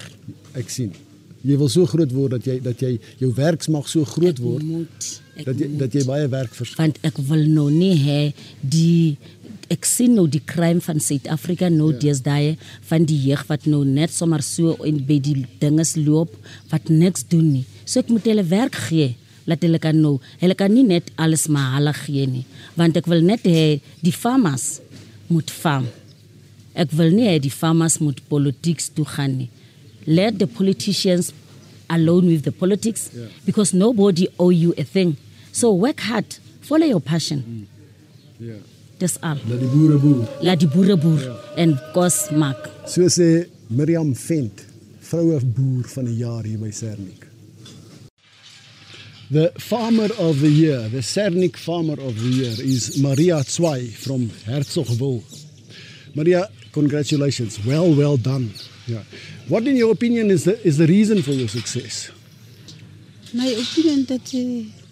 Ek 0.54 0.70
sien. 0.70 0.94
jy 1.46 1.58
wil 1.62 1.70
so 1.70 1.86
groot 1.90 2.12
word 2.16 2.36
dat 2.38 2.48
jy 2.50 2.56
dat 2.64 2.82
jy 2.82 2.96
jou 3.22 3.30
werksmag 3.38 3.88
so 3.90 4.06
groot 4.16 4.40
word 4.42 4.66
moet 4.66 5.10
ek 5.36 5.46
dat 5.46 5.60
jy 5.60 5.68
moet. 5.70 5.80
dat 5.84 5.98
jy 5.98 6.04
baie 6.08 6.28
werk 6.32 6.54
verskaf. 6.58 6.80
want 6.82 7.00
ek 7.06 7.20
wil 7.30 7.44
nou 7.58 7.68
nie 7.74 7.94
hê 8.02 8.22
die 8.62 9.18
ek 9.74 9.86
sien 9.88 10.16
nou 10.18 10.26
die 10.30 10.42
crime 10.46 10.82
van 10.84 11.00
Suid-Afrika 11.02 11.70
nou 11.74 11.92
ja. 11.92 12.00
deesdae 12.04 12.56
van 12.90 13.06
die 13.08 13.18
jeug 13.28 13.46
wat 13.50 13.68
nou 13.70 13.84
net 13.88 14.14
sommer 14.14 14.44
so 14.46 14.76
in 14.88 15.02
by 15.08 15.20
die 15.24 15.46
dinges 15.62 15.96
loop 15.98 16.34
wat 16.72 16.90
niks 16.90 17.26
doen 17.32 17.52
nie. 17.58 17.66
So 17.86 18.02
ek 18.02 18.10
moet 18.14 18.28
hulle 18.30 18.46
werk 18.50 18.78
gee. 18.88 19.14
Laat 19.46 19.62
hulle 19.62 19.78
kan 19.82 19.98
nou, 20.02 20.16
hulle 20.42 20.56
kan 20.58 20.74
nie 20.74 20.86
net 20.88 21.12
alles 21.22 21.46
maar 21.52 21.76
hulle 21.76 21.94
gee 22.00 22.26
nie, 22.26 22.46
want 22.74 22.98
ek 22.98 23.06
wil 23.12 23.22
net 23.22 23.46
hê 23.46 23.78
die 24.02 24.14
farmers 24.14 24.80
moet 25.30 25.54
farm. 25.54 25.86
Ek 26.74 26.90
wil 26.98 27.14
nie 27.14 27.28
hê 27.30 27.38
die 27.42 27.54
farmers 27.54 28.00
moet 28.02 28.24
politics 28.32 28.90
toe 28.96 29.06
gaan 29.06 29.38
nie. 29.44 29.50
Let 30.06 30.40
the 30.42 30.48
politicians 30.50 31.32
alone 31.90 32.28
with 32.28 32.44
the 32.44 32.52
politics 32.52 33.12
yeah. 33.14 33.30
because 33.46 33.74
nobody 33.74 34.28
owe 34.40 34.50
you 34.50 34.74
a 34.78 34.84
thing. 34.84 35.16
So 35.52 35.74
work 35.74 36.02
hard, 36.02 36.38
follow 36.62 36.86
your 36.86 37.02
passion. 37.02 37.68
Ja. 38.40 38.58
Dis 38.58 38.75
al. 39.22 39.38
Dat 39.48 39.60
die 39.60 39.68
boere 39.68 39.98
boer. 39.98 40.28
Laat 40.42 40.60
die 40.60 40.70
boere 40.70 40.98
boer 40.98 41.28
en 41.56 41.76
kos 41.94 42.30
maak. 42.32 42.70
So 42.88 43.08
sê 43.10 43.48
Miriam 43.68 44.16
Vent, 44.16 44.66
vroue 45.00 45.40
boer 45.44 45.88
van 45.96 46.06
die 46.06 46.18
jaar 46.22 46.44
hier 46.44 46.60
by 46.60 46.72
Sernik. 46.72 47.26
The 49.32 49.52
farmer 49.58 50.10
of 50.20 50.40
the 50.40 50.50
year, 50.50 50.88
the 50.90 51.02
Sernik 51.02 51.58
farmer 51.58 52.00
of 52.00 52.16
the 52.16 52.30
year 52.30 52.54
is 52.62 52.98
Maria 53.02 53.44
Zwei 53.44 53.88
from 53.88 54.30
Herzogwil. 54.46 55.24
Maria, 56.14 56.48
congratulations. 56.72 57.60
Well, 57.66 57.94
well 57.96 58.18
done. 58.18 58.52
Yeah. 58.86 59.02
What 59.48 59.68
in 59.68 59.78
your 59.78 59.92
opinion 59.92 60.30
is 60.30 60.44
the 60.44 60.62
is 60.66 60.78
the 60.78 60.86
reason 60.88 61.22
for 61.24 61.32
your 61.32 61.48
success? 61.48 62.12
My 63.34 63.48
opinion 63.48 64.06
that 64.06 64.34
uh, 64.34 64.85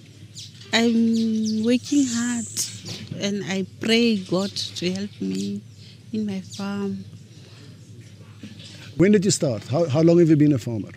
I'm 0.74 1.64
working 1.64 2.04
hard 2.08 2.48
and 3.22 3.44
I 3.46 3.66
pray 3.80 4.18
God 4.18 4.50
to 4.50 4.92
help 4.92 5.12
me 5.22 5.62
in 6.12 6.26
my 6.26 6.42
farm. 6.42 7.06
When 8.98 9.12
did 9.12 9.24
you 9.24 9.32
start? 9.32 9.64
How, 9.68 9.86
how 9.88 10.02
long 10.02 10.18
have 10.20 10.30
you 10.30 10.36
been 10.36 10.54
a 10.54 10.58
farmer? 10.58 10.90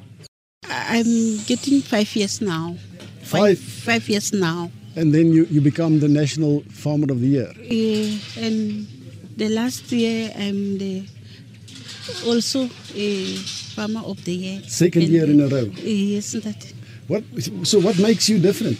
I'm 0.68 1.38
getting 1.45 1.83
five 1.83 2.14
years 2.16 2.40
now. 2.40 2.76
Five. 3.23 3.59
Five 3.59 4.09
years 4.09 4.33
now. 4.33 4.71
And 4.97 5.12
then 5.12 5.30
you, 5.33 5.45
you 5.50 5.61
become 5.61 6.00
the 6.00 6.09
National 6.09 6.61
Farmer 6.71 7.12
of 7.12 7.21
the 7.21 7.26
Year. 7.26 7.50
Uh, 7.50 8.40
and 8.42 8.87
the 9.37 9.50
last 9.50 9.92
year 9.92 10.33
I'm 10.37 10.78
the 10.78 11.04
also 12.25 12.71
a 12.95 13.37
farmer 13.75 14.00
of 14.00 14.25
the 14.25 14.33
year. 14.33 14.62
Second 14.68 15.02
And- 15.02 15.12
year 15.12 15.25
in 15.25 15.40
a 15.40 15.49
row. 15.49 15.64
Yes, 15.83 16.33
that. 16.33 16.73
What, 17.09 17.25
so 17.64 17.78
what 17.78 17.99
makes 17.99 18.28
you 18.28 18.38
different? 18.38 18.78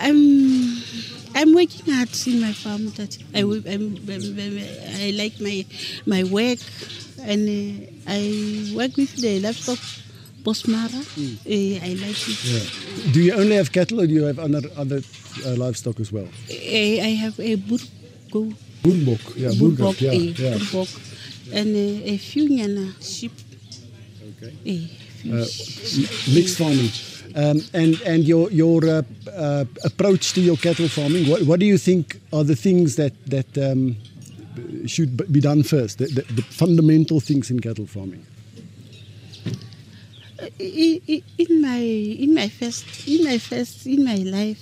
I'm 0.00 0.82
I'm 1.34 1.54
working 1.54 1.92
hard 1.94 2.08
in 2.26 2.40
my 2.40 2.52
farm. 2.52 2.88
That 2.96 3.16
I 3.34 3.40
I'm, 3.42 3.96
I 5.04 5.10
like 5.16 5.40
my 5.40 5.64
my 6.06 6.24
work, 6.24 6.58
and 7.22 7.42
uh, 7.48 8.10
I 8.10 8.72
work 8.74 8.96
with 8.96 9.14
the 9.16 9.40
livestock 9.40 9.78
Bosmara. 10.42 11.00
Uh, 11.44 11.84
I 11.84 11.94
like 11.94 12.16
it. 12.28 13.12
Do 13.12 13.20
you 13.20 13.34
only 13.34 13.56
have 13.56 13.70
cattle 13.72 14.00
or 14.00 14.06
do 14.06 14.14
you 14.14 14.24
have 14.24 14.38
other, 14.38 14.62
other 14.76 15.00
uh, 15.46 15.54
livestock 15.56 16.00
as 16.00 16.10
well? 16.12 16.28
I, 16.50 17.00
I 17.02 17.08
have 17.22 17.38
a 17.38 17.54
burgo, 17.56 18.52
Boerbok. 18.82 19.36
Yeah, 19.36 19.50
burbok. 19.50 20.00
Yeah, 20.00 20.12
a 20.12 20.14
yeah. 20.16 20.54
burbok, 20.58 20.88
and 21.52 21.76
uh, 21.76 22.10
a 22.14 22.16
few 22.16 22.48
nyana 22.48 22.94
sheep. 23.02 23.32
Okay. 24.42 24.54
A 24.66 24.76
Uh, 25.20 25.44
Mixed 26.32 26.56
farming. 26.56 26.88
Um, 27.34 27.60
and 27.72 28.00
and 28.06 28.24
your 28.24 28.50
your 28.50 28.84
uh, 28.84 29.02
uh, 29.36 29.64
approach 29.84 30.32
to 30.34 30.40
your 30.40 30.56
cattle 30.56 30.88
farming. 30.88 31.28
What, 31.30 31.42
what 31.42 31.60
do 31.60 31.66
you 31.66 31.78
think 31.78 32.20
are 32.32 32.44
the 32.44 32.56
things 32.56 32.96
that 32.96 33.12
that 33.30 33.56
um, 33.58 33.96
should 34.86 35.16
be 35.32 35.40
done 35.40 35.62
first? 35.62 35.98
The, 35.98 36.06
the, 36.06 36.22
the 36.34 36.42
fundamental 36.42 37.20
things 37.20 37.50
in 37.50 37.60
cattle 37.60 37.86
farming. 37.86 38.24
I- 40.60 41.00
I- 41.08 41.22
in 41.38 41.60
my 41.60 41.78
in 42.24 42.34
my 42.34 42.48
first 42.48 42.84
in 43.06 43.24
my 43.24 43.38
first 43.38 43.86
in 43.86 44.04
my 44.04 44.16
life 44.16 44.60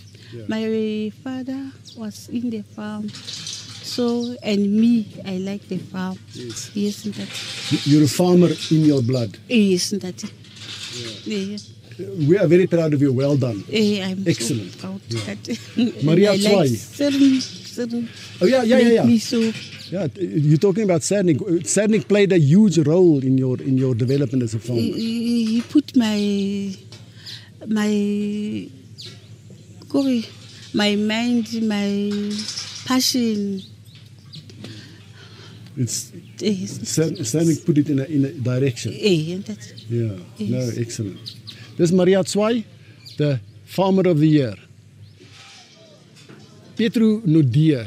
my 0.48 1.12
father 1.24 1.70
was 1.96 2.28
in 2.28 2.50
the 2.50 2.62
farm 2.74 3.08
so 3.94 4.34
and 4.42 4.60
me 4.80 5.06
i 5.24 5.36
like 5.38 5.68
the 5.68 5.78
farm 5.78 6.18
Yes. 6.34 6.70
isn't 6.74 7.14
that 7.16 7.30
You- 7.70 7.78
You're 7.90 8.04
a 8.04 8.08
farmer 8.08 8.50
in 8.70 8.84
your 8.84 9.02
blood. 9.02 9.38
isn't 9.48 10.02
that 10.02 10.18
yeah. 11.24 11.58
We 11.98 12.38
are 12.38 12.46
very 12.46 12.66
proud 12.66 12.94
of 12.94 13.02
you. 13.02 13.12
Well 13.12 13.36
done. 13.36 13.64
Eh, 13.72 14.00
I'm 14.04 14.22
Excellent. 14.26 14.72
so 14.80 15.00
Yeah. 15.08 15.34
Maria 16.04 16.32
I 16.32 16.38
Zwei. 16.38 16.54
like 16.54 16.68
certain, 16.78 17.40
certain 17.40 18.08
Oh 18.40 18.46
yeah, 18.46 18.62
yeah, 18.62 18.78
yeah, 18.78 18.88
yeah. 18.98 19.04
me 19.04 19.18
so 19.18 19.40
Yeah, 19.90 20.06
you're 20.20 20.58
talking 20.58 20.84
about 20.84 21.00
Sernik. 21.02 21.38
Sernik 21.66 22.06
played 22.08 22.32
a 22.32 22.38
huge 22.38 22.78
role 22.78 23.18
in 23.24 23.36
your 23.38 23.60
in 23.60 23.76
your 23.78 23.94
development 23.94 24.42
as 24.44 24.54
a 24.54 24.58
farmer. 24.60 24.80
he, 24.82 25.44
he 25.46 25.60
put 25.62 25.96
my 25.96 26.76
my 27.66 28.68
my 30.74 30.94
mind 30.96 31.46
my 31.66 31.88
passion 32.86 33.62
It's 35.76 36.12
is 36.40 36.78
Sernik 37.32 37.64
put 37.66 37.78
it 37.78 37.88
in 37.88 37.98
a 38.00 38.04
in 38.04 38.24
a 38.24 38.32
direction. 38.32 38.92
eh, 38.92 39.38
that 39.46 39.62
Yeah, 39.88 40.14
no, 40.38 40.70
excellent. 40.76 41.18
Dis 41.78 41.92
Maria 41.92 42.24
Zwei, 42.24 42.64
the 43.18 43.38
farmer 43.64 44.08
of 44.08 44.18
the 44.18 44.26
year. 44.26 44.58
Petro 46.74 47.20
Nodee 47.24 47.84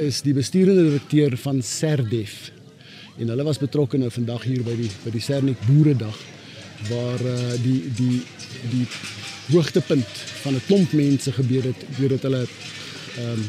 is 0.00 0.22
die 0.24 0.32
besturende 0.32 0.86
direkteur 0.86 1.36
van 1.42 1.60
Serdef. 1.62 2.48
En 3.20 3.28
hulle 3.28 3.44
was 3.44 3.60
betrokke 3.60 4.00
nou 4.00 4.08
vandag 4.14 4.46
hier 4.48 4.64
by 4.64 4.78
die 4.78 4.88
by 5.04 5.12
die 5.12 5.20
Sernik 5.20 5.60
Boeredag 5.68 6.16
waar 6.88 7.20
uh, 7.20 7.36
die 7.60 7.82
die 8.00 8.22
die 8.72 8.88
hoogtepunt 9.52 10.24
van 10.40 10.56
'n 10.56 10.64
klomp 10.64 10.96
mense 10.96 11.32
gebeur 11.36 11.68
het 11.68 11.86
deurdat 12.00 12.24
hulle 12.24 12.42
ehm 12.48 13.28
um, 13.28 13.46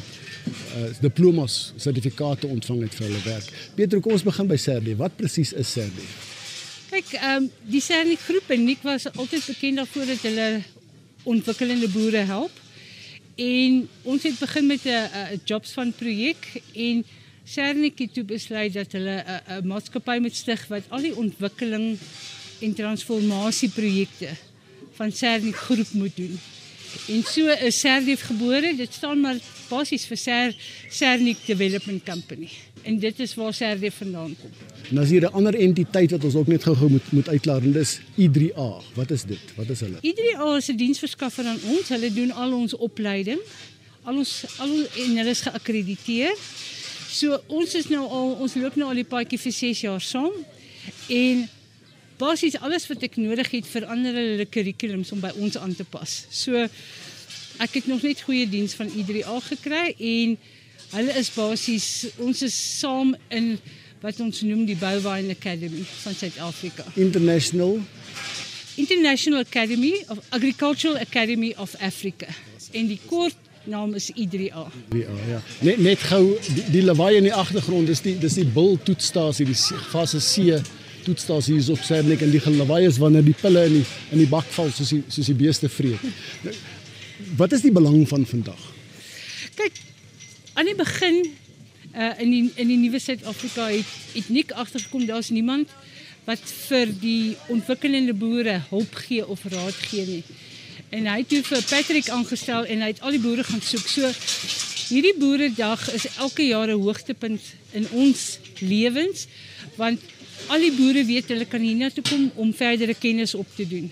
uh, 0.76 0.92
diplomas, 1.00 1.74
sertifikate 1.78 2.48
ontvang 2.48 2.84
het 2.84 2.96
vir 3.00 3.08
hulle 3.08 3.24
werk. 3.24 3.48
Petro, 3.80 4.00
kom 4.00 4.20
ons 4.20 4.28
begin 4.28 4.48
by 4.48 4.60
Serdef. 4.60 5.00
Wat 5.00 5.16
presies 5.16 5.54
is 5.54 5.72
Serdef? 5.72 6.25
Kyk, 7.06 7.20
ehm 7.22 7.44
um, 7.44 7.50
die 7.70 7.82
Sernik 7.82 8.20
groep 8.20 8.50
en 8.50 8.64
Nick 8.66 8.82
was 8.82 9.06
altyd 9.12 9.46
bekend 9.46 9.78
daarvoor 9.78 10.06
dat 10.06 10.24
hulle 10.26 10.62
ontwikkelende 11.24 11.90
boere 11.90 12.24
help. 12.26 12.52
En 13.36 13.90
ons 14.02 14.24
het 14.24 14.40
begin 14.40 14.66
met 14.66 14.86
'n 14.86 15.10
'n 15.34 15.42
jobs 15.46 15.72
van 15.72 15.94
projek 15.94 16.62
en 16.74 17.06
Sernik 17.44 18.00
het 18.00 18.14
toe 18.14 18.24
besluit 18.24 18.74
dat 18.74 18.92
hulle 18.92 19.24
'n 19.24 19.62
'n 19.62 19.68
maatskappy 19.68 20.18
moet 20.20 20.36
stig 20.36 20.68
wat 20.68 20.84
al 20.90 21.02
die 21.02 21.16
ontwikkeling 21.16 21.98
en 22.62 22.74
transformasie 22.74 23.70
projekte 23.70 24.30
van 24.94 25.12
Sernik 25.12 25.56
groep 25.56 25.92
moet 25.92 26.16
doen. 26.16 26.40
En 27.08 27.24
so 27.24 27.48
is 27.48 27.80
Serdef 27.80 28.22
gebore. 28.22 28.76
Dit 28.76 28.94
staan 28.94 29.20
maar 29.20 29.38
basies 29.70 30.06
vir 30.10 30.18
Ser 30.18 30.56
Sernik 30.90 31.38
Development 31.46 32.04
Company. 32.06 32.50
En 32.84 33.00
dit 33.00 33.20
is 33.20 33.34
waar 33.36 33.54
Serdef 33.54 33.96
vandaan 34.02 34.36
kom. 34.42 34.52
En 34.92 34.98
as 34.98 35.10
hier 35.10 35.22
'n 35.22 35.34
ander 35.34 35.56
entiteit 35.56 36.12
wat 36.12 36.24
ons 36.24 36.36
ook 36.36 36.48
net 36.48 36.64
gou-gou 36.64 36.90
moet 36.90 37.12
moet 37.12 37.30
uitklaar 37.30 37.62
en 37.62 37.72
dis 37.72 38.00
I3A. 38.18 38.84
Wat 38.94 39.12
is 39.12 39.24
dit? 39.24 39.46
Wat 39.56 39.70
is 39.70 39.80
hulle? 39.80 39.98
Iedere 40.02 40.58
is 40.58 40.68
'n 40.70 40.78
diensverskaffer 40.78 41.46
aan 41.46 41.60
ons. 41.64 41.90
Hulle 41.90 42.14
doen 42.14 42.32
al 42.32 42.54
ons 42.54 42.76
opleiding. 42.76 43.40
Al 44.04 44.18
ons 44.18 44.46
al 44.58 44.70
ons, 44.70 44.88
en 44.96 45.18
hulle 45.18 45.30
is 45.30 45.42
geakkrediteer. 45.42 46.36
So 47.10 47.42
ons 47.48 47.76
is 47.76 47.88
nou 47.88 48.08
al 48.08 48.32
ons 48.34 48.54
loop 48.54 48.76
nou 48.76 48.90
al 48.90 48.96
die 48.96 49.08
paadjie 49.08 49.40
vir 49.40 49.52
6 49.52 49.82
jaar 49.82 50.02
saam. 50.02 50.34
En 51.08 51.50
basies 52.18 52.58
alles 52.60 52.88
wat 52.88 53.04
ek 53.04 53.18
nodig 53.20 53.52
het 53.52 53.68
verander 53.68 54.14
hulle 54.14 54.46
kurrikulums 54.46 55.12
om 55.12 55.20
by 55.20 55.32
ons 55.40 55.58
aan 55.58 55.76
te 55.76 55.84
pas. 55.84 56.26
So 56.30 56.68
ek 57.64 57.80
het 57.80 57.88
nog 57.88 58.02
net 58.02 58.22
goeie 58.26 58.50
diens 58.50 58.74
van 58.74 58.90
I3A 58.90 59.40
gekry 59.48 59.96
en 59.96 60.38
hulle 60.96 61.16
is 61.20 61.32
basies 61.34 61.88
ons 62.24 62.42
is 62.46 62.56
saam 62.80 63.16
in 63.34 63.56
wat 64.04 64.20
ons 64.22 64.42
noem 64.46 64.66
die 64.68 64.78
Bouwine 64.78 65.34
Academy 65.34 65.84
van 66.04 66.14
Suid-Afrika. 66.14 66.84
International 66.96 67.80
International 68.76 69.40
Academy 69.40 70.04
of 70.08 70.20
Agricultural 70.30 70.98
Academy 70.98 71.54
of 71.58 71.76
Africa. 71.80 72.28
En 72.72 72.88
die 72.88 73.00
kort 73.06 73.36
naam 73.64 73.94
is 73.94 74.12
I3A. 74.12 74.66
I3A, 74.94 75.20
ja. 75.30 75.42
Net 75.60 75.78
net 75.78 76.00
gou 76.12 76.24
die, 76.54 76.66
die 76.76 76.84
lawaai 76.84 77.16
in 77.22 77.30
die 77.30 77.34
agtergrond 77.34 77.90
is 77.90 78.04
die 78.06 78.18
dis 78.20 78.36
die 78.38 78.46
bil 78.46 78.76
toetstasie, 78.84 79.48
die 79.48 79.58
fase 79.90 80.20
C 80.22 80.60
toetstasie 81.06 81.54
hier 81.54 81.64
is 81.64 81.70
op 81.70 81.82
Sernik 81.86 82.22
en 82.26 82.32
die 82.34 82.42
lawaai 82.58 82.86
is 82.88 82.98
wanneer 83.02 83.26
die 83.26 83.36
pille 83.38 83.66
in 83.70 83.80
die 83.80 83.86
in 84.12 84.22
die 84.24 84.30
bak 84.30 84.48
val 84.58 84.72
soos 84.74 84.92
die 84.94 85.04
soos 85.08 85.30
die 85.32 85.38
beeste 85.38 85.70
vreet. 85.70 86.02
Wat 87.36 87.52
is 87.52 87.62
die 87.62 87.72
belang 87.72 88.08
van 88.08 88.26
vandag? 88.26 88.60
Kyk, 89.56 89.78
aan 90.54 90.68
die 90.68 90.76
begin 90.76 91.22
uh 91.96 92.12
in 92.20 92.32
die 92.32 92.52
in 92.60 92.68
die 92.68 92.78
nuwe 92.78 93.00
Suid-Afrika 93.00 93.70
het 93.72 93.92
het 94.14 94.30
Nick 94.30 94.52
agtergekom 94.52 95.06
daar's 95.08 95.30
niemand 95.32 95.72
wat 96.26 96.42
vir 96.68 96.92
die 97.00 97.38
ontwikkelende 97.48 98.14
boere 98.14 98.58
hulp 98.70 98.96
gee 99.06 99.28
of 99.28 99.46
raad 99.48 99.78
gee 99.88 100.06
nie. 100.06 100.24
En 100.90 101.08
hy 101.08 101.22
het 101.22 101.30
toe 101.30 101.44
vir 101.44 101.64
Patrick 101.70 102.10
aangestel 102.10 102.66
en 102.66 102.84
hy 102.84 102.92
het 102.92 103.02
al 103.02 103.16
die 103.16 103.24
boere 103.24 103.44
gaan 103.48 103.64
soek. 103.64 103.88
So 103.88 104.12
hierdie 104.92 105.16
boeredag 105.20 105.88
is 105.94 106.10
elke 106.18 106.44
jaar 106.44 106.68
'n 106.68 106.82
hoogtepunt 106.82 107.42
in 107.72 107.88
ons 107.92 108.40
lewens 108.60 109.28
want 109.76 110.02
al 110.48 110.60
die 110.60 110.76
boere 110.76 111.06
weet 111.06 111.32
hulle 111.32 111.46
kan 111.46 111.62
hiernatoe 111.62 112.04
kom 112.04 112.32
om 112.36 112.54
verdere 112.54 112.94
kennis 112.94 113.36
op 113.36 113.48
te 113.56 113.68
doen. 113.68 113.92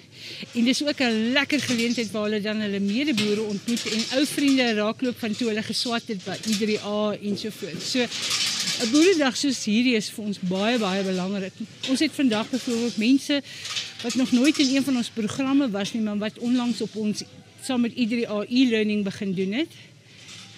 En 0.53 0.63
dis 0.63 0.83
ook 0.83 0.99
'n 0.99 1.31
lekker 1.31 1.59
geleentheid 1.59 2.11
waar 2.11 2.23
hulle 2.23 2.41
dan 2.41 2.59
hulle 2.59 2.79
medeboere 2.79 3.41
ontmoet 3.41 3.83
en 3.91 4.17
ou 4.17 4.25
vriende 4.25 4.73
raakloop 4.73 5.19
van 5.19 5.35
toe 5.35 5.47
hulle 5.47 5.63
geswat 5.63 6.03
het 6.05 6.23
by 6.23 6.37
I3A 6.51 7.21
en 7.21 7.37
so 7.37 7.49
voort. 7.49 7.81
So 7.81 7.99
'n 7.99 8.89
boeredag 8.91 9.37
soos 9.37 9.65
hierdie 9.65 9.95
is 9.95 10.09
vir 10.09 10.23
ons 10.23 10.39
baie 10.39 10.77
baie 10.77 11.03
belangrik. 11.03 11.53
Ons 11.89 11.99
het 11.99 12.11
vandag 12.11 12.49
byvoorbeeld 12.49 12.97
mense 12.97 13.41
wat 14.01 14.15
nog 14.15 14.31
nooit 14.31 14.59
in 14.59 14.75
een 14.75 14.83
van 14.83 14.97
ons 14.97 15.09
programme 15.09 15.69
was 15.69 15.93
nie, 15.93 16.01
maar 16.01 16.17
wat 16.17 16.39
onlangs 16.39 16.81
op 16.81 16.95
ons 16.95 17.23
saam 17.61 17.81
met 17.81 17.91
I3A 17.91 18.43
e-learning 18.49 19.03
begin 19.03 19.33
doen 19.33 19.51
het. 19.51 19.67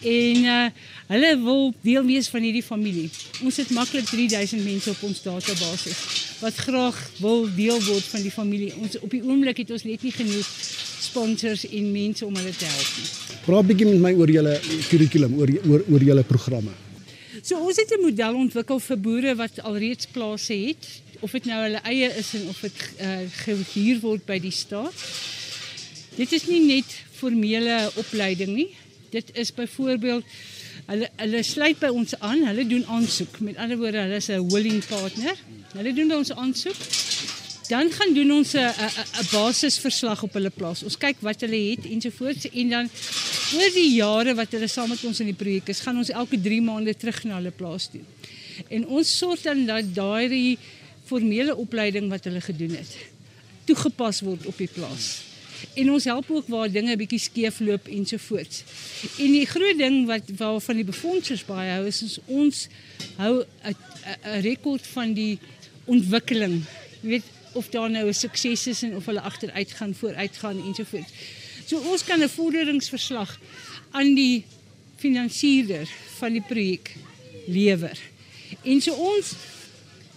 En 0.05 0.43
uh, 0.45 0.65
hulle 1.07 1.31
wil 1.41 1.73
deel 1.81 2.05
wees 2.05 2.27
van 2.29 2.45
hierdie 2.45 2.63
familie. 2.63 3.09
Ons 3.41 3.57
het 3.61 3.71
maklik 3.73 4.05
3000 4.11 4.63
mense 4.63 4.89
op 4.93 5.03
ons 5.07 5.21
database 5.25 5.93
wat 6.43 6.57
graag 6.67 6.97
wil 7.23 7.47
deel 7.55 7.79
word 7.87 8.05
van 8.13 8.21
die 8.21 8.33
familie. 8.33 8.73
Ons 8.77 8.99
op 8.99 9.09
die 9.09 9.23
oomblik 9.25 9.63
het 9.63 9.71
ons 9.73 9.85
net 9.87 10.03
nie 10.05 10.13
genoeg 10.13 10.49
sponsors 11.05 11.65
en 11.69 11.91
mense 11.91 12.25
om 12.25 12.35
hulle 12.35 12.53
te 12.53 12.69
help 12.69 12.91
nie. 12.99 13.07
Praat 13.45 13.69
bietjie 13.69 13.87
met 13.93 14.01
my 14.03 14.13
oor 14.19 14.31
julle 14.31 14.57
kurrikulum, 14.89 15.37
oor 15.39 15.53
oor 15.69 15.85
oor 15.93 16.05
julle 16.11 16.25
programme. 16.27 16.73
So 17.41 17.59
ons 17.61 17.77
het 17.77 17.91
'n 17.93 18.01
model 18.01 18.35
ontwikkel 18.35 18.79
vir 18.79 18.97
boere 18.97 19.35
wat 19.35 19.59
alreeds 19.59 20.07
plase 20.11 20.53
het, 20.53 20.87
of 21.19 21.31
dit 21.31 21.45
nou 21.45 21.61
hulle 21.63 21.81
eie 21.83 22.09
is 22.17 22.33
en 22.33 22.47
of 22.49 22.59
dit 22.61 22.77
uh, 23.01 23.19
gehuur 23.45 23.99
word 23.99 24.25
by 24.25 24.39
die 24.39 24.51
staat. 24.51 24.93
Dit 26.15 26.31
is 26.31 26.47
nie 26.47 26.61
net 26.65 26.89
formele 27.17 27.91
opleiding 27.95 28.55
nie. 28.55 28.69
Dit 29.15 29.31
is 29.33 29.53
byvoorbeeld 29.55 30.23
hulle 30.85 31.07
hulle 31.21 31.41
sluit 31.43 31.79
by 31.79 31.89
ons 31.95 32.13
aan, 32.19 32.41
hulle 32.49 32.65
doen 32.67 32.83
aansoek. 32.97 33.39
Met 33.47 33.59
ander 33.61 33.79
woorde, 33.79 34.01
hulle 34.03 34.19
is 34.19 34.27
'n 34.29 34.49
willing 34.51 34.81
partner. 34.85 35.35
Hulle 35.77 35.93
doen 35.93 36.11
ons 36.15 36.31
aansoek. 36.33 36.79
Dan 37.69 37.91
gaan 37.91 38.13
doen 38.13 38.31
ons 38.31 38.53
'n 38.53 38.59
'n 38.59 39.27
basisverslag 39.31 40.23
op 40.23 40.33
hulle 40.33 40.49
plaas. 40.49 40.83
Ons 40.83 40.97
kyk 40.97 41.17
wat 41.19 41.41
hulle 41.41 41.61
het 41.71 41.85
ensovoorts 41.85 42.49
en 42.49 42.69
dan 42.69 42.89
oor 43.55 43.71
die 43.73 43.93
jare 43.95 44.35
wat 44.35 44.51
hulle 44.51 44.67
saam 44.67 44.89
met 44.89 45.03
ons 45.03 45.19
in 45.19 45.31
die 45.31 45.41
projek 45.43 45.67
is, 45.67 45.79
gaan 45.79 45.97
ons 45.97 46.09
elke 46.09 46.41
3 46.41 46.61
maande 46.61 46.95
terug 46.95 47.23
na 47.23 47.35
hulle 47.35 47.51
plaas 47.51 47.87
toe. 47.87 48.03
En 48.67 48.87
ons 48.87 49.17
sorg 49.17 49.41
dan 49.41 49.65
dat 49.65 49.95
daai 49.95 50.57
formele 51.05 51.55
opleiding 51.55 52.09
wat 52.09 52.23
hulle 52.23 52.41
gedoen 52.41 52.75
het 52.75 52.97
toegepas 53.65 54.21
word 54.21 54.45
op 54.45 54.57
die 54.57 54.69
plaas 54.73 55.34
en 55.73 55.91
ons 55.91 56.03
help 56.03 56.31
ook 56.31 56.47
waar 56.47 56.71
dinge 56.71 56.91
'n 56.91 56.97
bietjie 56.97 57.19
skeefloop 57.19 57.87
ensovoorts. 57.87 58.63
En 59.17 59.31
die 59.31 59.45
groot 59.45 59.77
ding 59.77 60.05
wat 60.05 60.23
waarvan 60.37 60.75
die 60.75 60.85
befondsers 60.85 61.45
baie 61.45 61.71
hou 61.71 61.85
is 61.87 62.19
ons 62.25 62.67
hou 63.17 63.45
'n 63.63 64.41
rekord 64.41 64.87
van 64.87 65.13
die 65.13 65.39
ontwikkeling. 65.85 66.63
Jy 67.01 67.09
weet 67.09 67.23
of 67.53 67.69
daar 67.69 67.89
nou 67.89 68.07
'n 68.07 68.13
sukses 68.13 68.67
is 68.67 68.83
en 68.83 68.95
of 68.95 69.05
hulle 69.05 69.21
agteruit 69.21 69.71
gaan, 69.71 69.95
vooruit 69.95 70.37
gaan 70.37 70.65
ensovoorts. 70.65 71.11
So 71.65 71.77
ons 71.77 72.03
kan 72.03 72.21
'n 72.21 72.29
vorderingsverslag 72.29 73.39
aan 73.91 74.13
die 74.15 74.43
finansierder 74.95 75.87
van 76.17 76.31
die 76.31 76.41
projek 76.41 76.95
lewer. 77.47 77.97
En 78.63 78.81
so 78.81 78.93
ons 78.93 79.33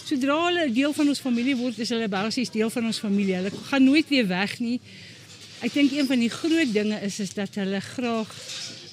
sodra 0.05 0.39
hulle 0.47 0.73
deel 0.73 0.93
van 0.93 1.09
ons 1.09 1.21
familie 1.21 1.57
word, 1.57 1.79
is 1.79 1.89
hulle 1.89 2.09
basies 2.09 2.51
deel 2.51 2.71
van 2.71 2.85
ons 2.85 2.99
familie. 2.99 3.35
Hulle 3.35 3.53
gaan 3.71 3.85
nooit 3.85 4.09
weer 4.09 4.27
weg 4.27 4.59
nie. 4.59 4.81
Ek 5.59 5.73
dink 5.75 5.93
een 5.93 6.07
van 6.07 6.21
die 6.23 6.31
groot 6.31 6.73
dinge 6.73 7.01
is 7.03 7.19
is 7.19 7.33
dat 7.35 7.55
hulle 7.59 7.81
graag 7.81 8.35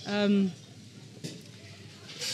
ehm 0.05 0.37
um, 0.37 0.53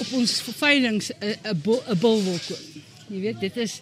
op 0.01 0.13
ons 0.17 0.31
veilinge 0.57 1.13
'n 1.19 1.35
'n 1.51 1.97
bul 1.99 2.23
wil 2.23 2.39
koop. 2.47 2.63
Jy 3.09 3.19
weet, 3.19 3.39
dit 3.39 3.57
is 3.57 3.81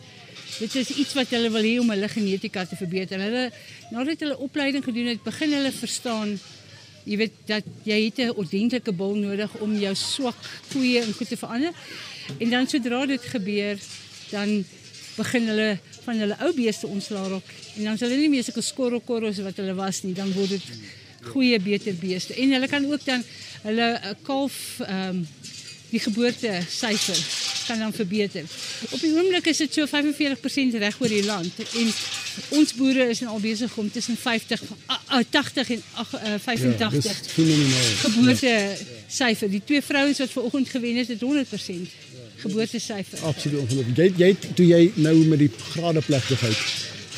dit 0.59 0.75
is 0.75 0.89
iets 0.89 1.13
wat 1.13 1.29
hulle 1.29 1.49
wil 1.49 1.63
hê 1.63 1.79
om 1.79 1.89
hulle 1.89 2.09
genetika 2.09 2.65
te 2.65 2.75
verbeter. 2.75 3.21
Hulle 3.21 3.51
nadat 3.91 4.19
hulle 4.19 4.37
opleiding 4.37 4.83
gedoen 4.83 5.05
het, 5.05 5.23
begin 5.23 5.53
hulle 5.53 5.71
verstaan 5.71 6.39
jy 7.05 7.17
weet 7.17 7.37
dat 7.45 7.65
jy 7.83 7.99
het 8.05 8.19
'n 8.19 8.37
ordentlike 8.37 8.93
bul 8.93 9.15
nodig 9.15 9.51
om 9.59 9.77
jou 9.77 9.95
swak 9.95 10.41
koeie 10.71 11.01
in 11.05 11.13
goed 11.13 11.27
te 11.27 11.37
verander. 11.37 11.73
En 12.37 12.49
dan 12.49 12.67
sodra 12.67 13.05
dit 13.05 13.21
gebeur, 13.21 13.77
dan 14.29 14.65
begin 15.19 15.51
hulle 15.51 15.69
van 16.05 16.23
hulle 16.23 16.37
ou 16.45 16.51
beeste 16.57 16.87
ontslaa 16.87 17.27
raak 17.35 17.53
en 17.75 17.89
dan 17.89 17.99
sal 17.99 18.09
hulle 18.09 18.23
nie 18.23 18.33
meer 18.35 18.47
sulke 18.47 18.63
skorrelkorros 18.65 19.43
wat 19.45 19.59
hulle 19.61 19.75
was 19.77 20.03
nie, 20.05 20.15
dan 20.17 20.31
word 20.37 20.55
dit 20.57 20.67
goeie 21.33 21.59
beter 21.59 21.95
beeste. 21.99 22.35
En 22.39 22.55
hulle 22.55 22.67
kan 22.71 22.85
ook 22.87 23.05
dan 23.05 23.23
hulle 23.67 23.87
'n 23.99 24.17
kalf 24.23 24.79
ehm 24.79 25.09
um, 25.09 25.27
die 25.89 25.99
geboorte 25.99 26.59
syfer 26.69 27.17
kan 27.65 27.79
dan 27.79 27.93
verbeter. 27.93 28.43
Op 28.89 28.99
die 28.99 29.11
oomblik 29.13 29.45
is 29.45 29.57
dit 29.57 29.73
so 29.73 29.85
45% 29.85 30.77
reg 30.83 31.01
oor 31.01 31.07
die 31.07 31.25
land 31.25 31.53
en 31.81 31.91
ons 32.57 32.73
boere 32.73 33.09
is 33.09 33.21
nou 33.23 33.33
al 33.33 33.41
besig 33.43 33.77
om 33.77 33.91
tussen 33.91 34.17
50 34.17 34.61
uh, 34.61 35.19
80 35.29 35.69
en 35.69 35.83
uh, 35.97 36.33
85 36.45 37.35
ja, 37.35 37.83
geboorte 38.05 38.53
syfer. 39.07 39.49
Die 39.49 39.61
twee 39.65 39.81
vrouens 39.81 40.21
wat 40.21 40.29
ver 40.29 40.41
oggend 40.49 40.69
gewen 40.69 40.95
het, 40.95 41.07
het 41.07 41.25
100% 41.25 42.08
geboortesyfer. 42.41 43.19
Absoluut 43.29 43.59
ongelooflik. 43.59 43.97
Jy 43.97 44.13
jy 44.17 44.53
toe 44.55 44.65
jy 44.65 44.91
nou 44.95 45.15
met 45.31 45.39
die 45.39 45.51
gradeplegtigheid 45.71 46.57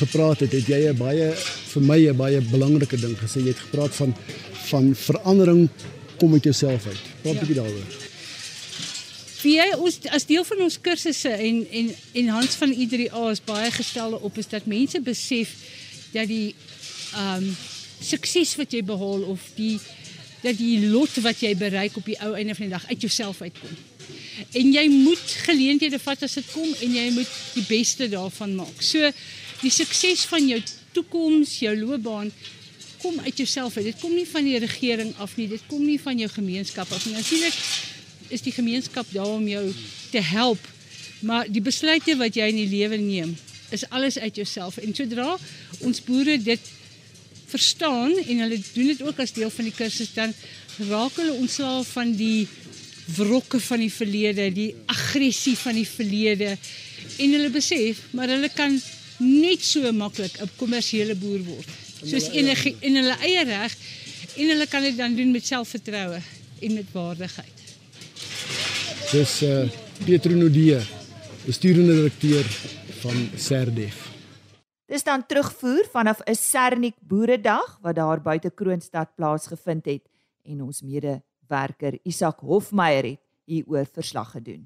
gepraat 0.02 0.40
het, 0.40 0.52
het 0.52 0.66
jy 0.66 0.88
'n 0.90 0.96
baie 0.96 1.32
vir 1.72 1.82
my 1.82 1.98
'n 2.08 2.16
baie 2.16 2.40
belangrike 2.40 2.96
ding 2.96 3.16
gesê. 3.18 3.40
Jy 3.40 3.54
het 3.54 3.64
gepraat 3.66 3.94
van 3.94 4.14
van 4.70 4.94
verandering 4.94 5.68
kom 6.18 6.32
uit 6.32 6.44
jouself 6.44 6.86
uit. 6.86 7.02
Praat 7.22 7.34
'n 7.34 7.38
ja. 7.38 7.40
bietjie 7.40 7.60
daaroor. 7.62 8.10
Wie 9.42 9.56
jy 9.56 9.74
ons 9.74 9.98
as 10.08 10.26
deel 10.26 10.44
van 10.44 10.60
ons 10.60 10.80
kursusse 10.80 11.28
en 11.28 11.66
en 11.70 11.94
en 12.12 12.28
Hans 12.28 12.54
van 12.54 12.72
I3A 12.72 13.30
is 13.30 13.44
baie 13.44 13.70
gestelde 13.70 14.20
op 14.20 14.38
is 14.38 14.48
dat 14.48 14.66
mense 14.66 15.00
besef 15.00 15.54
dat 16.12 16.26
die 16.26 16.54
ehm 17.14 17.42
um, 17.42 17.56
sukses 18.02 18.56
wat 18.56 18.72
jy 18.72 18.82
behaal 18.82 19.22
of 19.22 19.40
die 19.54 19.78
dat 20.42 20.56
die 20.58 20.88
lot 20.90 21.14
wat 21.22 21.40
jy 21.40 21.56
bereik 21.56 21.96
op 21.96 22.06
die 22.06 22.18
ou 22.20 22.34
einde 22.34 22.54
van 22.54 22.66
die 22.66 22.74
dag 22.74 22.86
uit 22.88 23.00
jouself 23.00 23.40
uitkom. 23.40 23.76
En 24.52 24.72
jy 24.72 24.86
moet 24.90 25.36
geleenthede 25.46 25.98
vat 26.02 26.22
as 26.22 26.38
dit 26.38 26.48
kom 26.52 26.68
en 26.80 26.96
jy 26.96 27.08
moet 27.14 27.38
die 27.54 27.64
beste 27.68 28.08
daarvan 28.12 28.56
maak. 28.58 28.82
So 28.82 29.10
die 29.62 29.72
sukses 29.72 30.24
van 30.30 30.48
jou 30.48 30.60
toekoms, 30.96 31.58
jou 31.62 31.74
loopbaan 31.78 32.32
kom 33.02 33.18
uit 33.20 33.36
jouself 33.36 33.76
uit. 33.76 33.88
Dit 33.90 34.00
kom 34.00 34.14
nie 34.14 34.26
van 34.28 34.46
die 34.46 34.58
regering 34.62 35.14
af 35.22 35.36
nie, 35.36 35.48
dit 35.50 35.62
kom 35.70 35.82
nie 35.84 35.98
van 36.00 36.18
jou 36.18 36.28
gemeenskap 36.30 36.90
af 36.92 37.06
nie. 37.06 37.16
Natuurlik 37.16 37.56
is 38.32 38.44
die 38.44 38.54
gemeenskap 38.54 39.08
daar 39.12 39.32
om 39.32 39.48
jou 39.48 39.64
te 40.12 40.22
help, 40.22 40.60
maar 41.20 41.48
die 41.50 41.62
besluite 41.64 42.16
wat 42.20 42.36
jy 42.38 42.48
in 42.52 42.60
die 42.62 42.70
lewe 42.70 42.98
neem, 43.00 43.34
is 43.74 43.84
alles 43.90 44.18
uit 44.18 44.38
jouself. 44.38 44.78
En 44.78 44.94
sodra 44.94 45.34
ons 45.82 46.02
boere 46.06 46.38
dit 46.38 46.70
verstaan 47.52 48.14
en 48.16 48.42
hulle 48.46 48.58
doen 48.72 48.92
dit 48.92 49.02
ook 49.02 49.18
as 49.20 49.34
deel 49.36 49.50
van 49.52 49.68
die 49.68 49.76
kursus 49.76 50.12
dan 50.16 50.32
raak 50.88 51.18
hulle 51.20 51.34
ontslaaf 51.36 51.90
van 51.98 52.14
die 52.16 52.48
wrokke 53.16 53.60
van 53.60 53.80
die 53.82 53.92
verlede, 53.92 54.50
die 54.52 54.74
aggressie 54.86 55.56
van 55.58 55.74
die 55.74 55.88
verlede 55.88 56.56
en 57.18 57.32
hulle 57.36 57.50
besef 57.50 58.02
maar 58.16 58.30
hulle 58.32 58.50
kan 58.54 58.80
net 59.22 59.62
so 59.62 59.92
maklik 59.92 60.38
'n 60.40 60.50
kommersiële 60.56 61.14
boer 61.14 61.42
word. 61.44 61.68
Soos 62.04 62.28
enige 62.32 62.74
in 62.80 62.96
hulle 62.96 63.16
eie 63.22 63.44
reg 63.44 63.76
en 64.36 64.48
hulle 64.48 64.66
kan 64.66 64.82
dit 64.82 64.96
dan 64.96 65.14
doen 65.14 65.30
met 65.30 65.46
selfvertroue 65.46 66.20
en 66.60 66.74
met 66.74 66.92
waardigheid. 66.92 67.58
Dis 69.12 69.42
eh 69.42 69.64
uh, 69.64 69.68
Pietro 70.04 70.34
Nudie, 70.34 70.78
bestuurende 71.44 71.94
direkteur 71.94 72.44
van 73.02 73.28
Serdef. 73.36 74.10
Dis 74.86 75.02
dan 75.02 75.26
terugvoer 75.26 75.86
vanaf 75.92 76.18
'n 76.24 76.34
Sernik 76.34 76.94
Boeredag 77.00 77.78
wat 77.82 77.94
daar 77.94 78.22
buite 78.22 78.50
Kroonstad 78.50 79.14
plaasgevind 79.14 79.84
het 79.84 80.04
en 80.42 80.62
ons 80.62 80.82
mede 80.82 81.22
werker 81.52 82.00
Isak 82.08 82.40
Hofmeyer 82.40 83.12
het 83.14 83.22
hieroor 83.44 83.86
verslag 83.86 84.32
gedoen. 84.38 84.64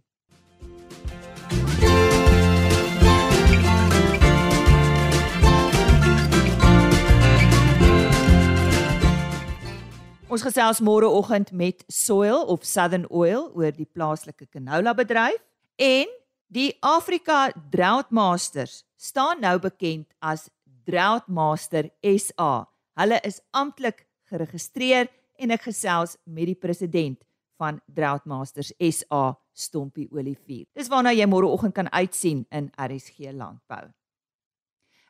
Ons 10.27 10.43
gesels 10.43 10.83
môreoggend 10.85 11.53
met 11.55 11.85
Soil 11.89 12.43
of 12.51 12.65
Southern 12.67 13.07
Oil 13.09 13.47
oor 13.55 13.71
die 13.73 13.87
plaaslike 13.87 14.49
canola 14.53 14.93
bedryf 14.93 15.39
en 15.81 16.11
die 16.53 16.73
Afrika 16.85 17.53
Drought 17.73 18.11
Masters 18.11 18.83
staan 19.01 19.41
nou 19.41 19.55
bekend 19.63 20.11
as 20.21 20.49
Drought 20.85 21.31
Master 21.31 21.89
SA. 22.03 22.67
Hulle 23.01 23.21
is 23.25 23.41
amptelik 23.57 24.05
geregistreer 24.29 25.09
en 25.39 25.51
ek 25.51 25.69
gesels 25.69 26.17
met 26.25 26.47
die 26.47 26.59
president 26.59 27.21
van 27.57 27.81
Drought 27.87 28.25
Masters 28.25 28.73
SA, 28.79 29.39
Stompie 29.53 30.09
Olivier. 30.13 30.67
Dis 30.77 30.89
waarna 30.93 31.13
jy 31.17 31.27
môre 31.29 31.49
oggend 31.49 31.75
kan 31.75 31.89
uitsien 31.93 32.47
in 32.53 32.71
RSG 32.77 33.33
Landbou. 33.33 33.89